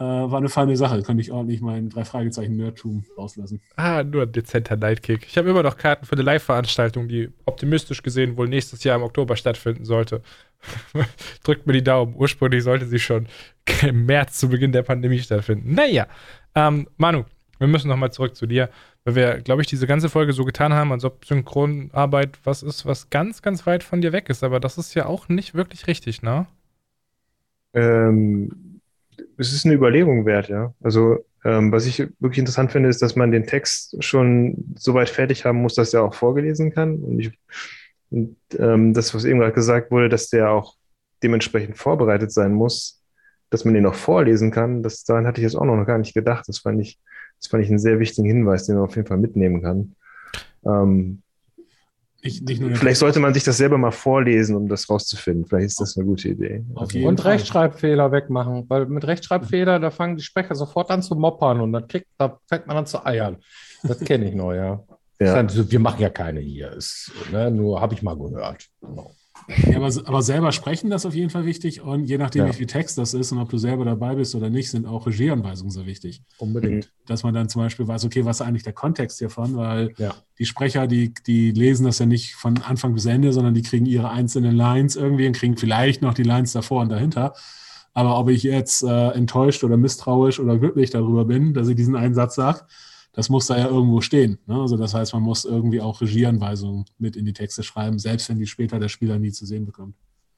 Äh, 0.00 0.04
war 0.04 0.38
eine 0.38 0.48
feine 0.48 0.76
Sache. 0.76 1.02
Könnte 1.02 1.22
ich 1.22 1.32
ordentlich 1.32 1.60
mein 1.60 1.88
drei 1.88 2.04
Fragezeichen 2.04 2.56
Nerdtum 2.56 3.04
rauslassen. 3.16 3.60
Ah, 3.74 4.04
nur 4.04 4.22
ein 4.22 4.32
dezenter 4.32 4.76
Nightkick. 4.76 5.26
Ich 5.26 5.36
habe 5.36 5.50
immer 5.50 5.64
noch 5.64 5.76
Karten 5.76 6.06
für 6.06 6.12
eine 6.12 6.22
Live-Veranstaltung, 6.22 7.08
die 7.08 7.30
optimistisch 7.46 8.02
gesehen 8.04 8.36
wohl 8.36 8.46
nächstes 8.46 8.84
Jahr 8.84 8.96
im 8.96 9.02
Oktober 9.02 9.34
stattfinden 9.34 9.84
sollte. 9.84 10.22
Drückt 11.42 11.66
mir 11.66 11.72
die 11.72 11.82
Daumen. 11.82 12.14
Ursprünglich 12.16 12.62
sollte 12.62 12.86
sie 12.86 13.00
schon 13.00 13.26
im 13.82 14.06
März 14.06 14.38
zu 14.38 14.48
Beginn 14.48 14.70
der 14.70 14.84
Pandemie 14.84 15.18
stattfinden. 15.18 15.74
Naja, 15.74 16.06
ähm, 16.54 16.86
Manu, 16.96 17.24
wir 17.58 17.66
müssen 17.66 17.88
nochmal 17.88 18.12
zurück 18.12 18.36
zu 18.36 18.46
dir, 18.46 18.70
weil 19.02 19.16
wir, 19.16 19.40
glaube 19.40 19.62
ich, 19.62 19.66
diese 19.66 19.88
ganze 19.88 20.08
Folge 20.08 20.32
so 20.32 20.44
getan 20.44 20.72
haben, 20.72 20.92
als 20.92 21.04
ob 21.04 21.24
Synchronarbeit 21.24 22.38
was 22.44 22.62
ist, 22.62 22.86
was 22.86 23.10
ganz, 23.10 23.42
ganz 23.42 23.66
weit 23.66 23.82
von 23.82 24.00
dir 24.00 24.12
weg 24.12 24.28
ist. 24.28 24.44
Aber 24.44 24.60
das 24.60 24.78
ist 24.78 24.94
ja 24.94 25.06
auch 25.06 25.28
nicht 25.28 25.54
wirklich 25.54 25.88
richtig, 25.88 26.22
ne? 26.22 26.46
Ähm, 27.74 28.67
es 29.36 29.52
ist 29.52 29.64
eine 29.64 29.74
Überlegung 29.74 30.26
wert, 30.26 30.48
ja. 30.48 30.74
Also, 30.82 31.24
ähm, 31.44 31.70
was 31.72 31.86
ich 31.86 31.98
wirklich 32.18 32.38
interessant 32.38 32.72
finde, 32.72 32.88
ist, 32.88 33.00
dass 33.02 33.16
man 33.16 33.30
den 33.30 33.46
Text 33.46 34.02
schon 34.02 34.74
so 34.76 34.94
weit 34.94 35.08
fertig 35.08 35.44
haben 35.44 35.58
muss, 35.58 35.74
dass 35.74 35.94
er 35.94 36.02
auch 36.02 36.14
vorgelesen 36.14 36.72
kann. 36.72 36.96
Und, 36.96 37.20
ich, 37.20 37.38
und 38.10 38.36
ähm, 38.58 38.94
das, 38.94 39.14
was 39.14 39.24
eben 39.24 39.38
gerade 39.38 39.52
gesagt 39.52 39.90
wurde, 39.90 40.08
dass 40.08 40.28
der 40.28 40.50
auch 40.50 40.74
dementsprechend 41.22 41.76
vorbereitet 41.76 42.32
sein 42.32 42.52
muss, 42.52 43.02
dass 43.50 43.64
man 43.64 43.74
den 43.74 43.86
auch 43.86 43.94
vorlesen 43.94 44.50
kann, 44.50 44.82
das, 44.82 45.04
daran 45.04 45.26
hatte 45.26 45.40
ich 45.40 45.44
jetzt 45.44 45.56
auch 45.56 45.64
noch 45.64 45.84
gar 45.84 45.98
nicht 45.98 46.14
gedacht. 46.14 46.44
Das 46.48 46.58
fand 46.58 46.80
ich, 46.80 46.98
das 47.38 47.48
fand 47.48 47.62
ich 47.62 47.70
einen 47.70 47.78
sehr 47.78 47.98
wichtigen 47.98 48.26
Hinweis, 48.26 48.66
den 48.66 48.76
man 48.76 48.84
auf 48.84 48.96
jeden 48.96 49.08
Fall 49.08 49.18
mitnehmen 49.18 49.62
kann. 49.62 49.94
Ähm, 50.64 51.22
Nicht, 52.22 52.42
nicht 52.42 52.78
vielleicht 52.78 52.98
sollte 52.98 53.20
man 53.20 53.32
sich 53.32 53.44
das 53.44 53.58
selber 53.58 53.78
mal 53.78 53.92
vorlesen, 53.92 54.56
um 54.56 54.68
das 54.68 54.90
rauszufinden. 54.90 55.46
Vielleicht 55.46 55.66
ist 55.66 55.80
das 55.80 55.96
eine 55.96 56.04
gute 56.04 56.28
Idee. 56.30 56.64
Jeden 56.90 57.06
Und 57.06 57.20
Fall. 57.20 57.32
Rechtschreibfehler 57.32 58.10
wegmachen, 58.10 58.64
weil 58.68 58.86
mit 58.86 59.06
Rechtschreibfehler, 59.06 59.78
da 59.78 59.90
fangen 59.90 60.16
die 60.16 60.24
Sprecher 60.24 60.56
sofort 60.56 60.90
an 60.90 61.02
zu 61.02 61.14
moppern 61.14 61.60
und 61.60 61.72
dann 61.72 61.86
kriegt, 61.86 62.08
da 62.18 62.38
fängt 62.48 62.66
man 62.66 62.76
an 62.76 62.86
zu 62.86 63.04
eiern. 63.06 63.36
Das 63.84 64.00
kenne 64.00 64.28
ich 64.28 64.34
noch, 64.34 64.52
ja. 64.52 64.82
Ja. 65.20 65.34
Dann 65.34 65.48
so, 65.48 65.70
Wir 65.70 65.80
machen 65.80 66.00
ja 66.00 66.10
keine 66.10 66.40
hier, 66.40 66.72
ist, 66.72 67.12
ne, 67.32 67.50
nur 67.50 67.80
habe 67.80 67.94
ich 67.94 68.02
mal 68.02 68.16
gehört. 68.16 68.66
Genau. 68.80 69.12
Ja, 69.70 69.76
aber, 69.78 69.90
aber 70.04 70.22
selber 70.22 70.52
sprechen, 70.52 70.90
das 70.90 71.02
ist 71.02 71.06
auf 71.06 71.14
jeden 71.14 71.30
Fall 71.30 71.46
wichtig. 71.46 71.80
Und 71.80 72.04
je 72.04 72.18
nachdem, 72.18 72.44
Ja. 72.44 72.48
wie 72.50 72.56
viel 72.56 72.66
Text 72.66 72.98
das 72.98 73.14
ist 73.14 73.32
und 73.32 73.38
ob 73.38 73.48
du 73.48 73.56
selber 73.58 73.84
dabei 73.84 74.14
bist 74.14 74.34
oder 74.34 74.50
nicht, 74.50 74.70
sind 74.70 74.86
auch 74.86 75.06
Regieanweisungen 75.06 75.70
sehr 75.70 75.86
wichtig. 75.86 76.22
Unbedingt. 76.38 76.92
Dass 77.06 77.22
man 77.22 77.32
dann 77.32 77.48
zum 77.48 77.62
Beispiel 77.62 77.88
weiß, 77.88 78.04
okay, 78.04 78.24
was 78.26 78.40
ist 78.40 78.46
eigentlich 78.46 78.62
der 78.62 78.74
Kontext 78.74 79.18
hiervon? 79.18 79.56
Weil 79.56 79.94
Ja. 79.96 80.14
die 80.38 80.44
Sprecher, 80.44 80.86
die, 80.86 81.14
die 81.26 81.50
lesen 81.52 81.84
das 81.86 81.98
ja 81.98 82.06
nicht 82.06 82.34
von 82.34 82.58
Anfang 82.62 82.92
bis 82.92 83.06
Ende, 83.06 83.32
sondern 83.32 83.54
die 83.54 83.62
kriegen 83.62 83.86
ihre 83.86 84.10
einzelnen 84.10 84.54
Lines 84.54 84.96
irgendwie 84.96 85.26
und 85.26 85.32
kriegen 85.34 85.56
vielleicht 85.56 86.02
noch 86.02 86.12
die 86.14 86.24
Lines 86.24 86.52
davor 86.52 86.82
und 86.82 86.90
dahinter. 86.90 87.32
Aber 87.94 88.18
ob 88.18 88.28
ich 88.28 88.42
jetzt 88.42 88.82
äh, 88.84 89.08
enttäuscht 89.12 89.64
oder 89.64 89.76
misstrauisch 89.76 90.38
oder 90.40 90.58
glücklich 90.58 90.90
darüber 90.90 91.24
bin, 91.24 91.54
dass 91.54 91.68
ich 91.68 91.74
diesen 91.76 91.96
einen 91.96 92.14
Satz 92.14 92.34
sage, 92.34 92.60
das 93.12 93.28
muss 93.28 93.46
da 93.46 93.58
ja 93.58 93.66
irgendwo 93.68 94.00
stehen. 94.00 94.38
Ne? 94.46 94.60
Also 94.60 94.76
das 94.76 94.94
heißt, 94.94 95.12
man 95.14 95.22
muss 95.22 95.44
irgendwie 95.44 95.80
auch 95.80 96.00
Regieanweisungen 96.00 96.84
mit 96.98 97.16
in 97.16 97.24
die 97.24 97.32
Texte 97.32 97.62
schreiben, 97.62 97.98
selbst 97.98 98.28
wenn 98.28 98.38
die 98.38 98.46
später 98.46 98.78
der 98.78 98.88
Spieler 98.88 99.18
nie 99.18 99.32
zu 99.32 99.46
sehen 99.46 99.66
bekommt. 99.66 99.94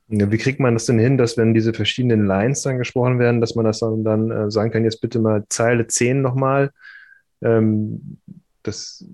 Ja, 0.09 0.31
wie 0.33 0.39
kriegt 0.39 0.59
man 0.59 0.75
das 0.75 0.87
denn 0.87 0.99
hin, 0.99 1.19
dass 1.19 1.37
wenn 1.37 1.55
diese 1.55 1.73
verschiedenen 1.73 2.27
Lines 2.27 2.63
dann 2.63 2.79
gesprochen 2.79 3.19
werden, 3.19 3.41
dass 3.41 3.55
man 3.55 3.65
das 3.65 3.79
dann, 3.79 4.03
dann 4.03 4.31
äh, 4.31 4.51
sagen 4.51 4.73
kann, 4.73 4.83
jetzt 4.85 5.01
bitte 5.01 5.21
mal 5.21 5.45
Zeile 5.49 5.87
10 5.87 6.21
nochmal? 6.21 6.73
Ähm, 7.43 8.19
das, 8.63 9.05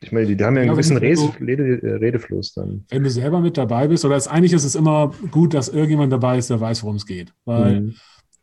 ich 0.00 0.12
meine, 0.12 0.26
die, 0.26 0.36
die 0.36 0.44
haben 0.44 0.54
ja 0.56 0.62
Ja, 0.62 0.70
einen 0.72 0.76
wenn 0.76 0.76
gewissen 0.76 0.96
du 1.38 1.44
Rede, 1.44 1.82
äh, 1.82 1.94
Redefluss 1.96 2.54
dann. 2.54 2.84
Wenn 2.88 3.02
du 3.02 3.10
selber 3.10 3.40
mit 3.40 3.56
dabei 3.56 3.88
bist, 3.88 4.04
oder 4.04 4.14
es, 4.16 4.28
eigentlich 4.28 4.52
ist 4.52 4.64
es 4.64 4.74
immer 4.76 5.12
gut, 5.30 5.52
dass 5.52 5.68
irgendjemand 5.68 6.12
dabei 6.12 6.38
ist, 6.38 6.48
der 6.50 6.60
weiß, 6.60 6.82
worum 6.84 6.96
es 6.96 7.06
geht. 7.06 7.32
Weil 7.44 7.80
Mhm. 7.80 7.94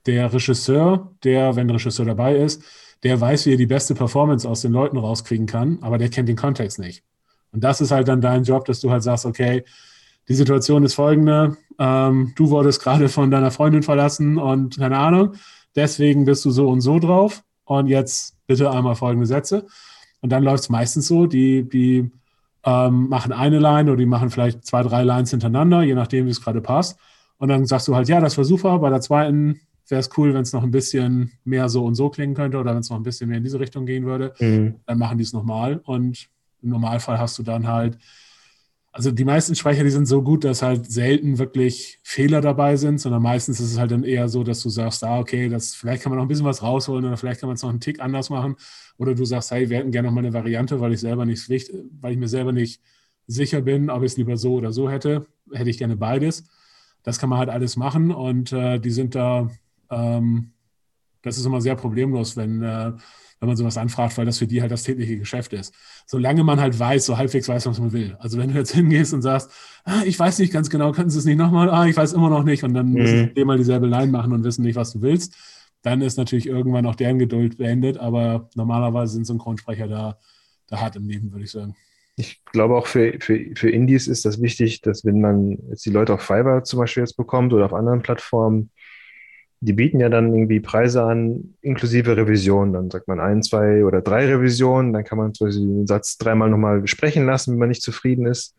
der 0.06 0.34
Regisseur, 0.34 1.16
der, 1.24 1.56
wenn 1.56 1.68
der 1.68 1.76
Regisseur 1.78 2.06
dabei 2.06 2.36
ist, 2.36 2.64
der 3.04 3.20
weiß, 3.20 3.46
wie 3.46 3.54
er 3.54 3.58
die 3.58 3.66
beste 3.66 3.96
Performance 3.96 4.48
aus 4.48 4.62
den 4.62 4.72
Leuten 4.72 4.98
rauskriegen 4.98 5.46
kann, 5.46 5.78
aber 5.82 5.98
der 5.98 6.10
kennt 6.10 6.30
den 6.30 6.36
Kontext 6.36 6.80
nicht. 6.80 7.04
Und 7.52 7.64
das 7.64 7.82
ist 7.82 7.92
halt 7.92 8.08
dann 8.08 8.22
dein 8.22 8.44
Job, 8.44 8.66
dass 8.66 8.80
du 8.80 8.90
halt 8.90 9.04
sagst, 9.04 9.26
okay, 9.26 9.64
die 10.28 10.36
Situation 10.36 10.84
ist 10.84 10.94
folgende, 10.94 11.58
ähm, 11.80 12.34
du 12.36 12.50
wurdest 12.50 12.82
gerade 12.82 13.10
von 13.10 13.30
deiner 13.30 13.52
Freundin 13.52 13.84
verlassen 13.84 14.38
und 14.38 14.78
keine 14.78 14.98
Ahnung, 14.98 15.34
deswegen 15.76 16.26
bist 16.26 16.46
du 16.46 16.52
so 16.52 16.70
und 16.70 16.82
so 16.82 17.00
drauf 17.00 17.44
und 17.66 17.88
jetzt 17.88 18.36
bitte 18.48 18.72
einmal 18.72 18.96
folgende 18.96 19.26
Sätze. 19.26 19.66
Und 20.22 20.32
dann 20.32 20.44
läuft 20.44 20.64
es 20.64 20.70
meistens 20.70 21.08
so, 21.08 21.26
die, 21.26 21.68
die 21.68 22.10
ähm, 22.64 23.10
machen 23.10 23.34
eine 23.34 23.60
Line 23.60 23.92
oder 23.92 23.98
die 23.98 24.06
machen 24.06 24.30
vielleicht 24.30 24.66
zwei, 24.66 24.82
drei 24.84 25.04
Lines 25.04 25.32
hintereinander, 25.32 25.84
je 25.84 25.96
nachdem, 25.96 26.26
wie 26.26 26.32
es 26.32 26.42
gerade 26.42 26.62
passt. 26.62 26.98
Und 27.38 27.50
dann 27.50 27.66
sagst 27.66 27.90
du 27.90 27.96
halt, 27.96 28.08
ja, 28.08 28.22
das 28.22 28.38
war 28.38 28.46
super, 28.46 28.80
bei 28.80 28.90
der 28.90 29.02
zweiten 29.02 29.60
wäre 29.90 30.00
es 30.00 30.10
cool, 30.18 30.34
wenn 30.34 30.42
es 30.42 30.54
noch 30.54 30.64
ein 30.64 30.72
bisschen 30.72 31.32
mehr 31.44 31.68
so 31.70 31.86
und 31.86 31.96
so 31.96 32.10
klingen 32.10 32.34
könnte 32.36 32.58
oder 32.58 32.72
wenn 32.74 32.80
es 32.82 32.90
noch 32.90 32.98
ein 32.98 33.04
bisschen 33.04 33.30
mehr 33.30 33.38
in 33.38 33.44
diese 33.44 33.60
Richtung 33.60 33.86
gehen 33.86 34.06
würde 34.06 34.34
Mhm. 34.40 34.76
dann 34.86 34.98
machen 34.98 35.18
die 35.18 35.24
es 35.24 35.34
nochmal. 35.34 35.82
Und 35.84 36.30
im 36.62 36.70
Normalfall 36.70 37.20
hast 37.20 37.38
du 37.40 37.44
dann 37.44 37.68
halt, 37.68 37.98
also 38.92 39.12
die 39.12 39.26
meisten 39.26 39.56
Sprecher, 39.56 39.84
die 39.84 39.90
sind 39.90 40.06
so 40.06 40.22
gut, 40.22 40.44
dass 40.44 40.62
halt 40.62 40.90
selten 40.92 41.40
wirklich 41.40 42.00
Fehler 42.04 42.42
dabei 42.42 42.76
sind, 42.78 43.00
sondern 43.02 43.24
meistens 43.24 43.60
ist 43.60 43.72
es 43.72 43.80
halt 43.80 43.92
dann 43.92 44.04
eher 44.04 44.30
so, 44.30 44.44
dass 44.44 44.62
du 44.62 44.70
sagst, 44.70 45.04
ah, 45.04 45.20
okay, 45.20 45.50
das, 45.50 45.74
vielleicht 45.74 46.04
kann 46.04 46.12
man 46.12 46.18
noch 46.18 46.26
ein 46.26 46.28
bisschen 46.28 46.46
was 46.46 46.62
rausholen 46.62 47.04
oder 47.04 47.18
vielleicht 47.18 47.40
kann 47.40 47.50
man 47.50 47.56
es 47.56 47.64
noch 47.64 47.72
einen 47.72 47.80
Tick 47.80 48.00
anders 48.00 48.30
machen. 48.30 48.56
Oder 48.98 49.16
du 49.16 49.26
sagst, 49.26 49.50
hey, 49.52 49.70
wir 49.70 49.78
hätten 49.80 49.92
gerne 49.92 50.08
noch 50.10 50.14
mal 50.14 50.20
eine 50.20 50.34
Variante, 50.34 50.80
weil 50.80 50.94
ich 50.94 51.00
selber 51.00 51.26
nicht 51.26 51.50
weil 51.50 52.12
ich 52.12 52.18
mir 52.20 52.28
selber 52.28 52.52
nicht 52.52 52.82
sicher 53.26 53.62
bin, 53.62 53.90
ob 53.90 54.04
ich 54.04 54.12
es 54.12 54.18
lieber 54.18 54.38
so 54.38 54.54
oder 54.54 54.72
so 54.72 54.90
hätte, 54.90 55.26
hätte 55.52 55.70
ich 55.72 55.80
gerne 55.80 55.98
beides. 55.98 56.44
Das 57.02 57.18
kann 57.20 57.30
man 57.30 57.40
halt 57.40 57.50
alles 57.50 57.76
machen 57.76 58.12
und 58.12 58.54
äh, 58.54 58.80
die 58.80 58.92
sind 58.92 59.16
da, 59.16 59.50
das 61.22 61.38
ist 61.38 61.46
immer 61.46 61.62
sehr 61.62 61.76
problemlos, 61.76 62.36
wenn, 62.36 62.62
äh, 62.62 62.92
wenn 63.40 63.48
man 63.48 63.58
sowas 63.58 63.78
anfragt, 63.78 64.18
weil 64.18 64.26
das 64.26 64.38
für 64.40 64.48
die 64.48 64.62
halt 64.62 64.72
das 64.72 64.84
tägliche 64.84 65.18
Geschäft 65.18 65.54
ist. 65.54 65.74
Solange 66.06 66.44
man 66.44 66.60
halt 66.60 66.78
weiß, 66.78 67.06
so 67.06 67.18
halbwegs 67.18 67.48
weiß, 67.50 67.66
was 67.66 67.80
man 67.80 67.92
will. 67.94 68.16
Also 68.20 68.38
wenn 68.38 68.50
du 68.52 68.56
jetzt 68.58 68.72
hingehst 68.76 69.14
und 69.14 69.22
sagst, 69.22 69.52
ah, 69.86 70.02
ich 70.06 70.18
weiß 70.20 70.40
nicht 70.40 70.54
ganz 70.54 70.70
genau, 70.70 70.92
können 70.92 71.10
Sie 71.10 71.20
es 71.20 71.26
nicht 71.26 71.38
nochmal? 71.38 71.70
Ah, 71.70 71.86
ich 71.86 71.96
weiß 71.98 72.14
immer 72.14 72.30
noch 72.30 72.44
nicht. 72.44 72.64
Und 72.64 72.74
dann 72.74 72.88
Mhm. 72.88 72.94
müssen 72.94 73.32
sie 73.36 73.46
mal 73.46 73.58
dieselbe 73.58 73.88
Line 73.88 74.12
machen 74.12 74.34
und 74.34 74.44
wissen 74.44 74.64
nicht, 74.64 74.76
was 74.76 74.92
du 74.94 75.02
willst. 75.02 75.36
Dann 75.82 76.02
ist 76.02 76.18
natürlich 76.18 76.48
irgendwann 76.48 76.86
auch 76.86 76.96
deren 76.96 77.20
Geduld 77.20 77.58
beendet. 77.58 77.98
Aber 77.98 78.50
normalerweise 78.56 79.14
sind 79.14 79.26
Synchronsprecher 79.26 79.88
da, 79.88 80.18
da 80.68 80.80
hart 80.80 80.96
im 80.96 81.08
Leben, 81.08 81.32
würde 81.32 81.44
ich 81.44 81.52
sagen. 81.52 81.76
Ich 82.16 82.46
glaube 82.46 82.76
auch 82.78 82.86
für, 82.88 83.18
für, 83.20 83.40
für 83.56 83.70
Indies 83.72 84.08
ist 84.08 84.24
das 84.24 84.42
wichtig, 84.42 84.82
dass 84.82 85.04
wenn 85.04 85.20
man 85.20 85.58
jetzt 85.70 85.86
die 85.86 85.90
Leute 85.90 86.14
auf 86.14 86.22
Fiverr 86.22 86.64
zum 86.64 86.80
Beispiel 86.80 87.02
jetzt 87.04 87.18
bekommt 87.18 87.52
oder 87.54 87.66
auf 87.66 87.74
anderen 87.74 88.02
Plattformen, 88.04 88.70
die 89.64 89.74
bieten 89.74 90.02
ja 90.02 90.10
dann 90.10 90.34
irgendwie 90.34 90.60
Preise 90.60 91.04
an, 91.04 91.56
inklusive 91.62 92.18
Revision. 92.18 92.74
Dann 92.74 92.90
sagt 92.92 93.08
man 93.08 93.22
ein, 93.22 93.42
zwei 93.44 93.86
oder 93.86 94.02
drei 94.02 94.26
Revisionen, 94.26 94.92
dann 94.92 95.06
kann 95.06 95.18
man 95.18 95.34
zum 95.34 95.48
Beispiel 95.48 95.66
den 95.66 95.88
Satz 95.88 96.18
dreimal 96.18 96.50
nochmal 96.50 96.82
besprechen 96.82 97.26
lassen, 97.26 97.54
wenn 97.54 97.60
man 97.60 97.70
nicht 97.70 97.82
zufrieden 97.82 98.26
ist. 98.26 98.56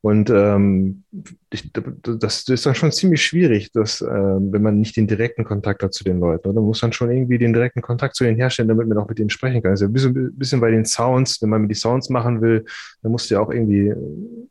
Und 0.00 0.30
ähm, 0.30 1.02
ich, 1.50 1.72
das 1.72 2.48
ist 2.48 2.66
dann 2.66 2.76
schon 2.76 2.92
ziemlich 2.92 3.24
schwierig, 3.24 3.72
dass, 3.72 4.00
ähm, 4.00 4.52
wenn 4.52 4.62
man 4.62 4.78
nicht 4.78 4.96
den 4.96 5.08
direkten 5.08 5.42
Kontakt 5.42 5.82
hat 5.82 5.92
zu 5.92 6.04
den 6.04 6.20
Leuten. 6.20 6.46
Oder? 6.46 6.60
Man 6.60 6.66
muss 6.68 6.80
dann 6.80 6.92
schon 6.92 7.10
irgendwie 7.10 7.36
den 7.36 7.52
direkten 7.52 7.82
Kontakt 7.82 8.14
zu 8.14 8.22
denen 8.22 8.36
herstellen, 8.36 8.68
damit 8.68 8.86
man 8.86 8.96
auch 8.98 9.08
mit 9.08 9.18
denen 9.18 9.28
sprechen 9.30 9.60
kann. 9.60 9.72
Also 9.72 9.86
ein 9.86 9.92
bisschen, 9.92 10.38
bisschen 10.38 10.60
bei 10.60 10.70
den 10.70 10.84
Sounds, 10.84 11.42
wenn 11.42 11.48
man 11.48 11.68
die 11.68 11.74
Sounds 11.74 12.10
machen 12.10 12.40
will, 12.40 12.64
dann 13.02 13.10
musst 13.10 13.28
du 13.28 13.34
ja 13.34 13.40
auch 13.40 13.50
irgendwie 13.50 13.92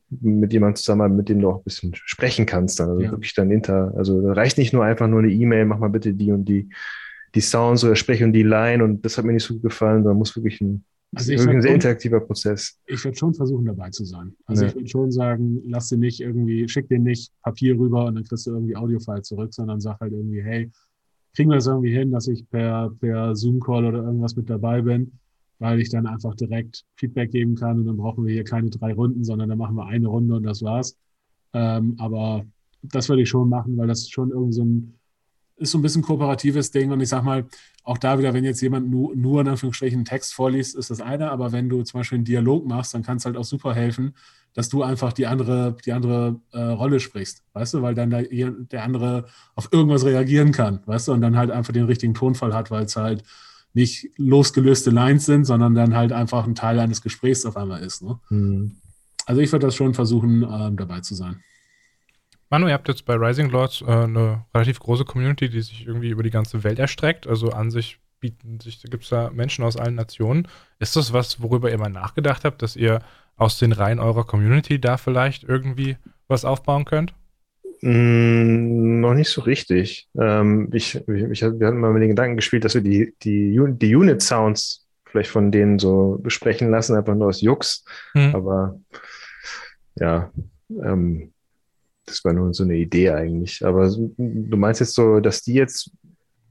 mit 0.10 0.52
jemandem 0.52 0.76
zusammen, 0.76 1.16
mit 1.16 1.30
dem 1.30 1.40
du 1.40 1.50
auch 1.50 1.58
ein 1.60 1.64
bisschen 1.64 1.94
sprechen 1.96 2.46
kannst. 2.46 2.82
Dann. 2.82 2.90
Also 2.90 3.02
Ja. 3.04 3.12
wirklich 3.12 3.34
dann 3.34 3.50
inter, 3.50 3.94
also 3.96 4.22
da 4.22 4.34
reicht 4.34 4.58
nicht 4.58 4.74
nur 4.74 4.84
einfach 4.84 5.08
nur 5.08 5.20
eine 5.20 5.32
E-Mail, 5.32 5.64
mach 5.64 5.80
mal 5.80 5.90
bitte 5.90 6.14
die 6.14 6.32
und 6.34 6.44
die, 6.44 6.68
die 7.36 7.42
Sounds 7.42 7.86
oder 7.86 7.96
sprech 7.96 8.22
und 8.22 8.34
die 8.34 8.44
Line 8.44 8.84
und 8.84 9.06
das 9.06 9.18
hat 9.18 9.24
mir 9.24 9.32
nicht 9.32 9.44
so 9.46 9.54
gut 9.54 9.64
gefallen, 9.64 10.04
sondern 10.04 10.18
muss 10.18 10.36
wirklich 10.36 10.60
ein, 10.60 10.84
Also 11.18 11.32
ich 11.34 11.48
ein 11.48 11.62
sehr 11.62 11.74
interaktiver 11.74 12.20
Prozess. 12.20 12.80
ich 12.86 13.04
würde 13.04 13.18
schon 13.18 13.34
versuchen, 13.34 13.66
dabei 13.66 13.90
zu 13.90 14.06
sein. 14.06 14.36
Also 14.46 14.64
Ja. 14.64 14.70
ich 14.70 14.76
würde 14.76 14.88
schon 14.88 15.12
sagen, 15.12 15.62
lass 15.68 15.90
dir 15.90 15.98
nicht 15.98 16.20
irgendwie, 16.20 16.68
schick 16.68 16.88
dir 16.90 17.00
nicht 17.00 17.32
Papier 17.42 17.78
rüber 17.78 18.06
und 18.06 18.16
dann 18.16 18.24
kriegst 18.24 18.48
du 18.48 18.52
irgendwie 18.52 18.76
Audiofile 18.76 19.22
zurück, 19.22 19.54
sondern 19.54 19.80
sag 19.80 20.00
halt 20.00 20.14
irgendwie, 20.14 20.42
hey, 20.42 20.70
kriegen 21.36 21.50
wir 21.50 21.56
das 21.56 21.68
irgendwie 21.68 21.92
hin, 21.94 22.12
dass 22.12 22.28
ich 22.28 22.50
per, 22.50 22.92
per 23.00 23.36
Zoom-Call 23.36 23.86
oder 23.86 24.04
irgendwas 24.04 24.36
mit 24.36 24.50
dabei 24.50 24.82
bin, 24.82 25.12
weil 25.60 25.80
ich 25.80 25.90
dann 25.90 26.08
einfach 26.08 26.36
direkt 26.36 26.84
Feedback 26.96 27.32
geben 27.32 27.56
kann 27.56 27.80
und 27.80 27.86
dann 27.86 27.98
brauchen 27.98 28.26
wir 28.26 28.34
hier 28.34 28.44
keine 28.44 28.70
drei 28.70 28.94
Runden, 28.94 29.24
sondern 29.24 29.50
dann 29.50 29.58
machen 29.58 29.76
wir 29.76 29.86
eine 29.86 30.08
Runde 30.08 30.36
und 30.36 30.44
das 30.44 30.62
war's. 30.62 30.98
Ähm, 31.54 31.96
aber 32.00 32.46
das 32.84 33.10
würde 33.10 33.24
ich 33.24 33.30
schon 33.30 33.50
machen, 33.50 33.78
weil 33.78 33.88
das 33.88 34.10
schon 34.10 34.32
irgendwie 34.32 34.54
so 34.54 34.64
ein, 34.64 34.94
ist 35.58 35.72
so 35.72 35.78
ein 35.78 35.82
bisschen 35.82 36.02
kooperatives 36.02 36.72
Ding 36.72 36.92
und 36.92 37.02
ich 37.02 37.10
sag 37.10 37.24
mal, 37.24 37.46
auch 37.84 37.98
da 37.98 38.20
wieder, 38.20 38.34
wenn 38.34 38.44
jetzt 38.44 38.62
jemand 38.62 38.90
nur, 38.90 39.16
nur 39.16 39.42
in 39.42 39.48
Anführungsstrichen 39.48 40.00
einen 40.00 40.06
Text 40.06 40.34
vorliest, 40.34 40.76
ist 40.76 40.90
das 40.90 41.02
eine, 41.02 41.32
aber 41.32 41.52
wenn 41.52 41.70
du 41.70 41.84
zum 41.84 42.00
Beispiel 42.00 42.18
einen 42.18 42.26
Dialog 42.26 42.68
machst, 42.68 42.94
dann 42.94 43.04
kann 43.04 43.18
es 43.18 43.26
halt 43.26 43.38
auch 43.38 43.46
super 43.46 43.74
helfen, 43.74 44.14
dass 44.54 44.70
du 44.70 44.84
einfach 44.84 45.14
die 45.14 45.28
andere, 45.28 45.78
die 45.86 45.94
andere 45.94 46.40
äh, 46.52 46.60
Rolle 46.60 47.00
sprichst, 47.00 47.44
weißt 47.54 47.76
du, 47.76 47.82
weil 47.82 47.96
dann 47.96 48.10
da, 48.10 48.22
der 48.22 48.84
andere 48.84 49.26
auf 49.56 49.70
irgendwas 49.72 50.04
reagieren 50.04 50.52
kann, 50.52 50.82
weißt 50.86 51.08
du, 51.08 51.14
und 51.14 51.22
dann 51.22 51.38
halt 51.38 51.52
einfach 51.52 51.74
den 51.74 51.86
richtigen 51.86 52.14
Tonfall 52.14 52.54
hat, 52.54 52.72
weil 52.72 52.86
es 52.86 52.96
halt 52.96 53.24
nicht 53.74 54.10
losgelöste 54.18 54.90
Lines 54.90 55.26
sind, 55.26 55.46
sondern 55.46 55.76
dann 55.76 55.96
halt 55.96 56.12
einfach 56.12 56.46
ein 56.48 56.56
Teil 56.56 56.80
eines 56.80 57.02
Gesprächs 57.02 57.46
auf 57.46 57.56
einmal 57.56 57.84
ist. 57.84 58.02
Ne? 58.02 58.20
Hm. 58.30 58.78
Also 59.26 59.42
ich 59.42 59.52
würde 59.52 59.68
das 59.68 59.76
schon 59.76 59.94
versuchen, 59.94 60.44
ähm, 60.44 60.78
dabei 60.78 61.02
zu 61.02 61.14
sein. 61.14 61.44
Manu, 62.50 62.68
ihr 62.68 62.74
habt 62.74 62.88
jetzt 62.88 63.06
bei 63.06 63.16
Rising 63.16 63.50
Lords 63.50 63.82
äh, 63.82 63.86
eine 63.86 64.46
relativ 64.54 64.80
große 64.80 65.06
Community, 65.06 65.50
die 65.50 65.62
sich 65.62 65.86
irgendwie 65.86 66.10
über 66.10 66.24
die 66.24 66.30
ganze 66.30 66.64
Welt 66.64 66.80
erstreckt. 66.80 67.28
Also 67.28 67.50
an 67.50 67.72
sich 67.72 68.00
bieten 68.20 68.60
sich, 68.60 68.82
gibt 68.84 69.04
es 69.04 69.10
da 69.10 69.30
Menschen 69.32 69.64
aus 69.64 69.78
allen 69.78 69.96
Nationen. 69.96 70.48
Ist 70.80 70.96
das 70.96 71.14
was, 71.14 71.42
worüber 71.42 71.70
ihr 71.70 71.78
mal 71.78 71.90
nachgedacht 71.90 72.46
habt, 72.46 72.62
dass 72.62 72.76
ihr 72.76 73.02
aus 73.36 73.60
den 73.60 73.72
Reihen 73.72 74.00
eurer 74.00 74.26
Community 74.26 74.80
da 74.80 74.98
vielleicht 74.98 75.44
irgendwie 75.44 75.98
was 76.28 76.46
aufbauen 76.46 76.86
könnt? 76.86 77.14
Mm, 77.82 79.02
noch 79.02 79.14
nicht 79.14 79.30
so 79.30 79.42
richtig. 79.42 80.08
Ähm, 80.20 80.70
ich, 80.74 80.96
ich, 80.96 81.42
wir 81.42 81.68
hatten 81.68 81.80
mal 81.80 81.94
mit 81.94 82.02
den 82.02 82.10
Gedanken 82.10 82.38
gespielt, 82.38 82.66
dass 82.66 82.74
wir 82.74 82.82
die, 82.82 83.14
die, 83.22 83.60
die 83.70 83.96
Unit-Sounds 83.96 84.88
vielleicht 85.06 85.30
von 85.30 85.52
denen 85.52 85.80
so 85.80 86.20
besprechen 86.22 86.72
lassen, 86.72 86.96
einfach 86.96 87.16
nur 87.16 87.28
aus 87.28 87.42
Jux. 87.42 87.86
Mhm. 88.14 88.36
Aber 88.36 88.80
ja, 89.96 90.32
ähm, 90.70 91.34
das 92.08 92.26
war 92.26 92.34
nur 92.34 92.54
so 92.54 92.64
eine 92.64 92.76
Idee 92.76 93.12
eigentlich. 93.12 93.64
Aber 93.64 93.88
du 93.88 94.58
meinst 94.58 94.80
jetzt 94.80 94.96
so, 94.96 95.20
dass 95.20 95.44
die 95.44 95.54
jetzt 95.54 95.92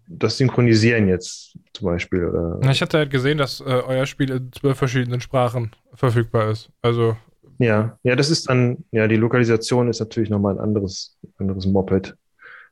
das 0.08 0.38
synchronisieren 0.38 1.08
jetzt 1.08 1.58
zum 1.72 1.86
Beispiel? 1.86 2.26
Oder? 2.26 2.60
Ich 2.70 2.80
hatte 2.80 2.98
halt 2.98 3.10
gesehen, 3.10 3.38
dass 3.38 3.60
äh, 3.60 3.64
euer 3.64 4.06
Spiel 4.06 4.30
in 4.30 4.52
zwölf 4.52 4.78
verschiedenen 4.78 5.20
Sprachen 5.20 5.72
verfügbar 5.94 6.50
ist. 6.50 6.70
Also 6.80 7.16
ja, 7.58 7.98
ja, 8.02 8.16
das 8.16 8.30
ist 8.30 8.48
dann, 8.48 8.84
ja, 8.92 9.08
die 9.08 9.16
Lokalisation 9.16 9.88
ist 9.88 10.00
natürlich 10.00 10.30
nochmal 10.30 10.54
ein 10.54 10.60
anderes, 10.60 11.16
anderes 11.38 11.66
Moped. 11.66 12.14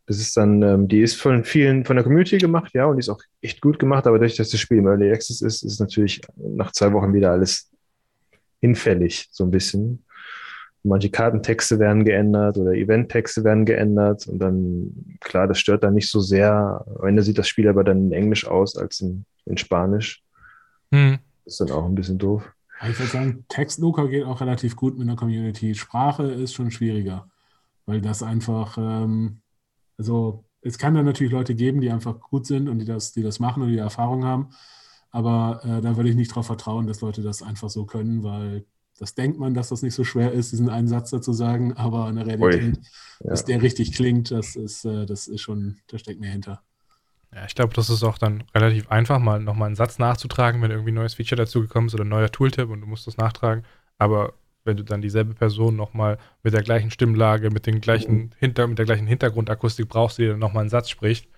Das 0.07 0.19
ist 0.19 0.37
dann, 0.37 0.61
ähm, 0.63 0.89
die 0.89 1.01
ist 1.01 1.15
von 1.15 1.45
vielen, 1.45 1.85
von 1.87 1.97
der 1.97 2.03
Community 2.03 2.37
gemacht, 2.37 2.73
ja, 2.75 2.85
und 2.85 2.97
die 2.97 3.01
ist 3.01 3.09
auch 3.09 3.23
echt 3.41 3.63
gut 3.63 3.79
gemacht, 3.79 4.07
aber 4.07 4.19
dadurch, 4.19 4.37
dass 4.37 4.51
das 4.51 4.61
Spiel 4.61 4.79
im 4.79 4.87
Early 4.87 5.11
Access 5.11 5.41
ist, 5.41 5.63
ist 5.63 5.81
natürlich 5.81 6.21
nach 6.37 6.73
zwei 6.73 6.93
Wochen 6.93 7.15
wieder 7.15 7.33
alles 7.33 7.71
hinfällig, 8.61 9.29
so 9.31 9.45
ein 9.45 9.51
bisschen. 9.51 10.05
Manche 10.87 11.11
Kartentexte 11.11 11.79
werden 11.79 12.05
geändert 12.05 12.59
oder 12.59 12.73
Eventtexte 12.73 13.43
werden 13.43 13.65
geändert 13.65 14.27
und 14.27 14.39
dann, 14.39 15.17
klar, 15.21 15.49
das 15.49 15.59
stört 15.59 15.83
dann 15.83 15.95
nicht 15.95 16.11
so 16.11 16.21
sehr. 16.21 16.85
Am 17.01 17.09
Ende 17.09 17.23
sieht 17.23 17.39
das 17.39 17.49
Spiel 17.49 17.69
aber 17.69 17.85
dann 17.85 18.07
in 18.07 18.13
Englisch 18.13 18.47
aus 18.47 18.77
als 18.77 19.01
in, 19.01 19.25
in 19.47 19.57
Spanisch. 19.57 20.23
Hm. 20.93 21.19
Das 21.45 21.55
ist 21.55 21.61
dann 21.61 21.71
auch 21.71 21.87
ein 21.87 21.95
bisschen 21.95 22.19
doof. 22.19 22.53
Ich 22.83 22.99
würde 22.99 23.11
sagen, 23.11 23.45
Textluca 23.49 24.05
geht 24.07 24.25
auch 24.25 24.41
relativ 24.43 24.77
gut 24.77 24.99
mit 24.99 25.09
einer 25.09 25.17
Community. 25.17 25.75
Sprache 25.75 26.25
ist 26.25 26.53
schon 26.53 26.71
schwieriger, 26.71 27.31
weil 27.87 28.03
das 28.03 28.23
einfach, 28.23 28.77
ähm, 28.77 29.41
also 29.97 30.45
es 30.61 30.77
kann 30.77 30.95
dann 30.95 31.07
natürlich 31.07 31.33
Leute 31.33 31.55
geben, 31.55 31.81
die 31.81 31.91
einfach 31.91 32.21
gut 32.21 32.47
sind 32.47 32.69
und 32.69 32.79
die 32.79 32.85
das, 32.85 33.13
die 33.13 33.23
das 33.23 33.41
machen 33.41 33.63
und 33.63 33.69
die 33.69 33.79
Erfahrung 33.79 34.25
haben. 34.25 34.51
Aber 35.11 35.61
äh, 35.65 35.81
da 35.81 35.97
würde 35.97 36.11
ich 36.11 36.17
nicht 36.17 36.31
darauf 36.31 36.47
vertrauen, 36.47 36.87
dass 36.87 37.01
Leute 37.01 37.23
das 37.23 37.43
einfach 37.43 37.71
so 37.71 37.87
können, 37.87 38.23
weil 38.23 38.65
das 38.99 39.15
denkt 39.15 39.39
man, 39.39 39.55
dass 39.55 39.71
das 39.71 39.83
nicht 39.83 39.95
so 39.95 40.05
schwer 40.05 40.33
ist, 40.33 40.53
diesen 40.53 40.69
einen 40.69 40.89
Satz 40.89 41.11
dazu 41.11 41.33
sagen, 41.33 41.73
aber 41.75 42.09
in 42.09 42.17
der 42.17 42.27
Realität, 42.27 42.79
ja. 43.21 43.31
dass 43.31 43.45
der 43.45 43.61
richtig 43.63 43.93
klingt, 43.93 44.31
das 44.31 44.57
ist, 44.57 44.85
äh, 44.85 45.07
das 45.07 45.27
ist 45.27 45.41
schon, 45.41 45.79
da 45.89 45.99
steckt 45.99 46.21
mehr 46.21 46.31
hinter. 46.31 46.63
Ja, 47.35 47.45
ich 47.47 47.55
glaube, 47.55 47.75
das 47.75 47.91
ist 47.91 48.05
auch 48.05 48.19
dann 48.19 48.45
relativ 48.55 48.89
einfach, 48.91 49.19
mal 49.19 49.41
nochmal 49.41 49.67
einen 49.67 49.77
Satz 49.77 49.99
nachzutragen, 49.99 50.63
wenn 50.63 50.71
irgendwie 50.71 50.93
ein 50.93 50.97
neues 50.97 51.15
Feature 51.15 51.37
dazugekommen 51.37 51.89
ist 51.89 51.95
oder 51.95 52.05
ein 52.05 52.09
neuer 52.09 52.31
Tooltip 52.31 52.71
und 52.71 52.81
du 52.81 52.87
musst 52.87 53.07
das 53.09 53.17
nachtragen. 53.17 53.65
Aber 53.99 54.35
wenn 54.65 54.77
du 54.77 54.85
dann 54.85 55.03
dieselbe 55.03 55.35
Person 55.35 55.75
nochmal 55.75 56.19
mit 56.43 56.55
der 56.55 56.63
gleichen 56.63 56.91
Stimmlage, 56.91 57.51
mit, 57.51 57.67
den 57.67 57.81
gleichen 57.81 58.15
mhm. 58.15 58.31
Hinter-, 58.39 58.69
mit 58.69 58.79
der 58.79 58.87
gleichen 58.87 59.07
Hintergrundakustik 59.07 59.89
brauchst, 59.89 60.19
die 60.19 60.29
dann 60.29 60.39
nochmal 60.39 60.63
einen 60.63 60.71
Satz 60.71 60.89
spricht. 60.89 61.29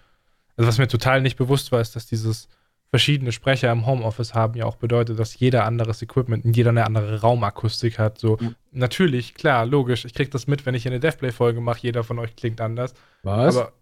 Also 0.56 0.68
was 0.68 0.78
mir 0.78 0.88
total 0.88 1.22
nicht 1.22 1.36
bewusst 1.36 1.72
war, 1.72 1.80
ist, 1.80 1.96
dass 1.96 2.06
dieses 2.06 2.48
verschiedene 2.90 3.32
Sprecher 3.32 3.70
im 3.72 3.86
Homeoffice 3.86 4.34
haben 4.34 4.54
ja 4.54 4.64
auch 4.64 4.76
bedeutet, 4.76 5.18
dass 5.18 5.38
jeder 5.38 5.64
anderes 5.64 6.02
Equipment 6.02 6.44
und 6.44 6.56
jeder 6.56 6.70
eine 6.70 6.86
andere 6.86 7.20
Raumakustik 7.20 7.98
hat. 7.98 8.18
So, 8.18 8.38
mhm. 8.40 8.54
natürlich, 8.72 9.34
klar, 9.34 9.66
logisch, 9.66 10.04
ich 10.04 10.14
krieg 10.14 10.30
das 10.30 10.46
mit, 10.46 10.66
wenn 10.66 10.74
ich 10.74 10.86
eine 10.86 11.00
Deathplay-Folge 11.00 11.60
mache, 11.60 11.80
jeder 11.82 12.04
von 12.04 12.18
euch 12.18 12.36
klingt 12.36 12.60
anders. 12.60 12.94
Was? 13.22 13.56
Aber 13.56 13.72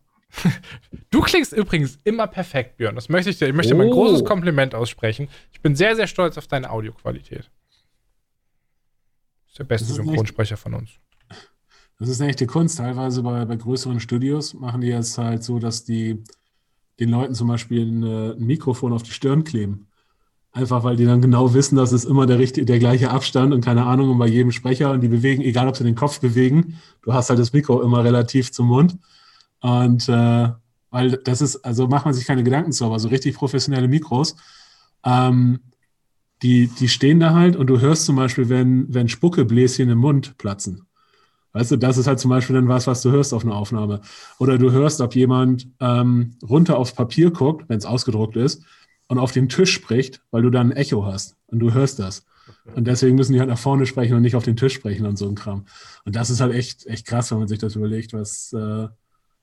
du 1.10 1.20
klingst 1.20 1.52
übrigens 1.52 1.98
immer 2.04 2.26
perfekt, 2.26 2.78
Björn. 2.78 2.94
Das 2.94 3.08
möchte 3.08 3.30
ich 3.30 3.38
dir. 3.38 3.48
Ich 3.48 3.54
möchte 3.54 3.74
oh. 3.74 3.78
mal 3.78 3.84
ein 3.84 3.90
großes. 3.90 4.24
Kompliment 4.24 4.74
aussprechen. 4.74 5.28
Ich 5.52 5.60
bin 5.60 5.76
sehr, 5.76 5.94
sehr 5.96 6.06
stolz 6.06 6.38
auf 6.38 6.46
deine 6.46 6.70
Audioqualität. 6.70 7.50
Ist 9.46 9.58
der 9.58 9.64
beste 9.64 9.92
Synchronsprecher 9.92 10.56
von 10.56 10.74
uns. 10.74 10.90
Das 11.98 12.08
ist 12.08 12.20
echt 12.20 12.40
die 12.40 12.46
Kunst. 12.46 12.78
Teilweise 12.78 13.22
bei, 13.22 13.44
bei 13.44 13.56
größeren 13.56 14.00
Studios 14.00 14.54
machen 14.54 14.80
die 14.80 14.90
es 14.90 15.16
halt 15.16 15.44
so, 15.44 15.58
dass 15.58 15.84
die 15.84 16.24
den 17.00 17.10
Leuten 17.10 17.34
zum 17.34 17.48
Beispiel 17.48 17.82
ein, 17.82 18.04
ein 18.04 18.44
Mikrofon 18.44 18.92
auf 18.92 19.02
die 19.02 19.12
Stirn 19.12 19.44
kleben. 19.44 19.86
Einfach 20.52 20.84
weil 20.84 20.96
die 20.96 21.04
dann 21.04 21.20
genau 21.20 21.52
wissen, 21.52 21.74
dass 21.74 21.90
es 21.90 22.04
immer 22.04 22.26
der, 22.26 22.38
richtige, 22.38 22.64
der 22.64 22.78
gleiche 22.78 23.10
Abstand 23.10 23.52
und 23.52 23.64
keine 23.64 23.84
Ahnung 23.86 24.10
und 24.10 24.18
bei 24.18 24.28
jedem 24.28 24.52
Sprecher 24.52 24.92
und 24.92 25.00
die 25.00 25.08
bewegen, 25.08 25.42
egal 25.42 25.66
ob 25.66 25.76
sie 25.76 25.82
den 25.82 25.96
Kopf 25.96 26.20
bewegen, 26.20 26.78
du 27.02 27.12
hast 27.12 27.28
halt 27.28 27.40
das 27.40 27.52
Mikro 27.52 27.82
immer 27.82 28.04
relativ 28.04 28.52
zum 28.52 28.68
Mund. 28.68 28.96
Und 29.60 30.08
äh, 30.08 30.48
weil 30.90 31.10
das 31.24 31.40
ist, 31.40 31.56
also 31.64 31.88
macht 31.88 32.04
man 32.04 32.14
sich 32.14 32.24
keine 32.24 32.44
Gedanken 32.44 32.70
zu, 32.70 32.84
aber 32.84 33.00
so 33.00 33.08
richtig 33.08 33.34
professionelle 33.34 33.88
Mikros, 33.88 34.36
ähm, 35.04 35.58
die, 36.42 36.68
die 36.68 36.88
stehen 36.88 37.18
da 37.18 37.34
halt 37.34 37.56
und 37.56 37.66
du 37.66 37.80
hörst 37.80 38.04
zum 38.04 38.14
Beispiel, 38.14 38.48
wenn, 38.48 38.86
wenn 38.94 39.08
Spuckebläschen 39.08 39.88
im 39.88 39.98
Mund 39.98 40.38
platzen. 40.38 40.86
Weißt 41.54 41.70
du, 41.70 41.76
das 41.76 41.96
ist 41.98 42.08
halt 42.08 42.18
zum 42.18 42.30
Beispiel 42.30 42.56
dann 42.56 42.68
was, 42.68 42.88
was 42.88 43.00
du 43.00 43.12
hörst 43.12 43.32
auf 43.32 43.44
einer 43.44 43.54
Aufnahme. 43.54 44.00
Oder 44.40 44.58
du 44.58 44.72
hörst, 44.72 45.00
ob 45.00 45.14
jemand 45.14 45.68
ähm, 45.80 46.36
runter 46.42 46.76
aufs 46.76 46.92
Papier 46.92 47.30
guckt, 47.30 47.68
wenn 47.68 47.78
es 47.78 47.86
ausgedruckt 47.86 48.36
ist, 48.36 48.64
und 49.06 49.18
auf 49.18 49.32
den 49.32 49.48
Tisch 49.48 49.72
spricht, 49.72 50.20
weil 50.32 50.42
du 50.42 50.50
dann 50.50 50.72
ein 50.72 50.76
Echo 50.76 51.06
hast 51.06 51.36
und 51.46 51.60
du 51.60 51.72
hörst 51.72 52.00
das. 52.00 52.26
Und 52.74 52.86
deswegen 52.86 53.16
müssen 53.16 53.34
die 53.34 53.38
halt 53.38 53.48
nach 53.48 53.58
vorne 53.58 53.86
sprechen 53.86 54.16
und 54.16 54.22
nicht 54.22 54.34
auf 54.34 54.44
den 54.44 54.56
Tisch 54.56 54.74
sprechen 54.74 55.06
und 55.06 55.16
so 55.16 55.28
ein 55.28 55.36
Kram. 55.36 55.66
Und 56.04 56.16
das 56.16 56.28
ist 56.28 56.40
halt 56.40 56.54
echt, 56.54 56.86
echt 56.86 57.06
krass, 57.06 57.30
wenn 57.30 57.38
man 57.38 57.48
sich 57.48 57.58
das 57.58 57.76
überlegt, 57.76 58.12
was, 58.12 58.52
äh, 58.52 58.88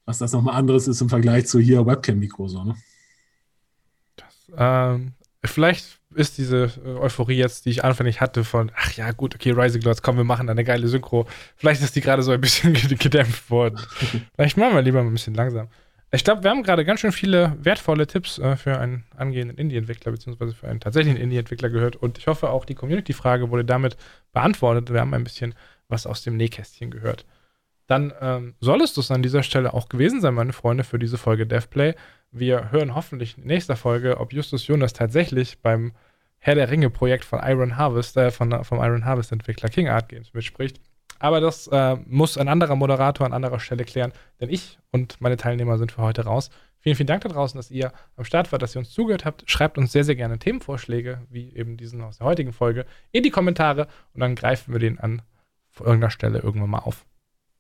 was 0.06 0.18
das 0.18 0.34
nochmal 0.34 0.56
anderes 0.56 0.88
ist 0.88 1.00
im 1.00 1.10
Vergleich 1.10 1.48
zu 1.48 1.60
hier 1.60 1.86
Webcam-Mikro. 1.86 2.48
So, 2.48 2.64
ne? 2.64 2.76
Das, 4.18 4.52
ähm, 4.58 5.14
vielleicht 5.44 6.01
ist 6.16 6.38
diese 6.38 6.72
äh, 6.86 6.90
Euphorie 7.00 7.38
jetzt, 7.38 7.66
die 7.66 7.70
ich 7.70 7.84
anfänglich 7.84 8.22
hatte 8.22 8.44
von, 8.44 8.72
ach 8.76 8.94
ja, 8.94 9.12
gut, 9.12 9.36
okay, 9.36 9.52
Rising 9.52 9.82
Lords, 9.82 10.02
komm, 10.02 10.18
wir 10.18 10.24
machen 10.24 10.50
eine 10.50 10.64
geile 10.64 10.88
Synchro. 10.88 11.28
Vielleicht 11.56 11.82
ist 11.82 11.96
die 11.96 12.02
gerade 12.02 12.24
so 12.24 12.32
ein 12.32 12.42
bisschen 12.42 12.74
gedämpft 13.00 13.50
worden. 13.50 13.80
Vielleicht 14.36 14.58
machen 14.58 14.76
wir 14.76 14.82
lieber 14.82 15.02
mal 15.02 15.10
ein 15.10 15.14
bisschen 15.14 15.34
langsam. 15.34 15.68
Ich 16.14 16.26
glaube, 16.26 16.44
wir 16.44 16.52
haben 16.52 16.64
gerade 16.64 16.84
ganz 16.84 17.00
schön 17.00 17.14
viele 17.14 17.56
wertvolle 17.62 18.06
Tipps 18.06 18.38
äh, 18.38 18.58
für 18.58 18.78
einen 18.78 19.06
angehenden 19.16 19.58
Indie-Entwickler 19.58 20.12
beziehungsweise 20.12 20.54
für 20.54 20.68
einen 20.68 20.82
tatsächlichen 20.82 21.20
Indie-Entwickler 21.20 21.70
gehört 21.70 21.96
und 21.96 22.18
ich 22.18 22.28
hoffe 22.28 22.50
auch 22.50 22.66
die 22.66 22.76
Community-Frage 22.76 23.50
wurde 23.50 23.64
damit 23.64 23.96
beantwortet. 24.34 24.92
Wir 24.92 25.00
haben 25.00 25.14
ein 25.14 25.24
bisschen 25.24 25.56
was 25.88 26.06
aus 26.06 26.24
dem 26.24 26.36
Nähkästchen 26.36 26.92
gehört. 26.92 27.26
Dann 27.92 28.14
ähm, 28.22 28.56
soll 28.62 28.82
es 28.82 28.94
das 28.94 29.12
an 29.12 29.22
dieser 29.22 29.44
Stelle 29.44 29.74
auch 29.74 29.90
gewesen 29.90 30.22
sein, 30.22 30.34
meine 30.34 30.54
Freunde, 30.54 30.86
für 30.86 30.98
diese 30.98 31.18
Folge 31.18 31.46
DevPlay. 31.46 31.94
Wir 32.32 32.72
hören 32.72 32.96
hoffentlich 32.96 33.38
in 33.38 33.44
nächster 33.44 33.76
Folge, 33.76 34.18
ob 34.18 34.32
Justus 34.32 34.66
Jonas 34.66 34.94
tatsächlich 34.94 35.60
beim 35.60 35.92
Herr 36.38 36.56
der 36.56 36.72
Ringe-Projekt 36.72 37.26
von 37.26 37.42
Iron 37.44 37.76
Harvest, 37.76 38.16
äh, 38.16 38.32
von, 38.32 38.64
vom 38.64 38.78
Iron 38.78 39.04
Harvest-Entwickler 39.04 39.68
King 39.68 39.90
Art 39.90 40.08
Games 40.08 40.34
mitspricht. 40.34 40.80
Aber 41.20 41.42
das 41.42 41.68
äh, 41.68 41.98
muss 42.06 42.38
ein 42.38 42.48
anderer 42.48 42.78
Moderator 42.78 43.26
an 43.26 43.34
anderer 43.34 43.60
Stelle 43.60 43.84
klären, 43.84 44.14
denn 44.40 44.48
ich 44.48 44.80
und 44.92 45.20
meine 45.20 45.36
Teilnehmer 45.36 45.78
sind 45.78 45.92
für 45.92 46.02
heute 46.02 46.24
raus. 46.24 46.50
Vielen, 46.80 46.96
vielen 46.96 47.08
Dank 47.08 47.24
da 47.24 47.28
draußen, 47.28 47.58
dass 47.58 47.72
ihr 47.72 47.92
am 48.16 48.24
Start 48.24 48.54
wart, 48.54 48.62
dass 48.62 48.74
ihr 48.74 48.80
uns 48.80 48.92
zugehört 48.92 49.26
habt. 49.26 49.44
Schreibt 49.52 49.78
uns 49.78 49.92
sehr, 49.92 50.06
sehr 50.06 50.16
gerne 50.16 50.40
Themenvorschläge, 50.40 51.28
wie 51.30 51.54
eben 51.54 51.76
diesen 51.76 52.02
aus 52.04 52.20
der 52.20 52.28
heutigen 52.28 52.54
Folge, 52.54 52.86
in 53.12 53.24
die 53.24 53.32
Kommentare 53.32 53.90
und 54.14 54.22
dann 54.22 54.36
greifen 54.36 54.72
wir 54.72 54.80
den 54.80 54.98
an 54.98 55.24
irgendeiner 55.78 56.10
Stelle 56.10 56.40
irgendwann 56.40 56.70
mal 56.70 56.80
auf. 56.80 57.06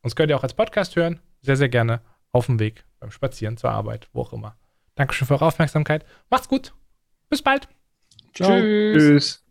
Uns 0.01 0.15
könnt 0.15 0.29
ihr 0.29 0.37
auch 0.37 0.43
als 0.43 0.53
Podcast 0.53 0.95
hören, 0.95 1.19
sehr, 1.41 1.57
sehr 1.57 1.69
gerne 1.69 2.01
auf 2.31 2.47
dem 2.47 2.59
Weg, 2.59 2.85
beim 2.99 3.11
Spazieren, 3.11 3.57
zur 3.57 3.71
Arbeit, 3.71 4.07
wo 4.13 4.21
auch 4.21 4.33
immer. 4.33 4.55
Dankeschön 4.95 5.27
für 5.27 5.35
eure 5.35 5.45
Aufmerksamkeit. 5.45 6.05
Macht's 6.29 6.47
gut. 6.47 6.73
Bis 7.29 7.41
bald. 7.41 7.67
Ciao. 8.33 8.59
Tschüss. 8.59 9.03
Tschüss. 9.03 9.50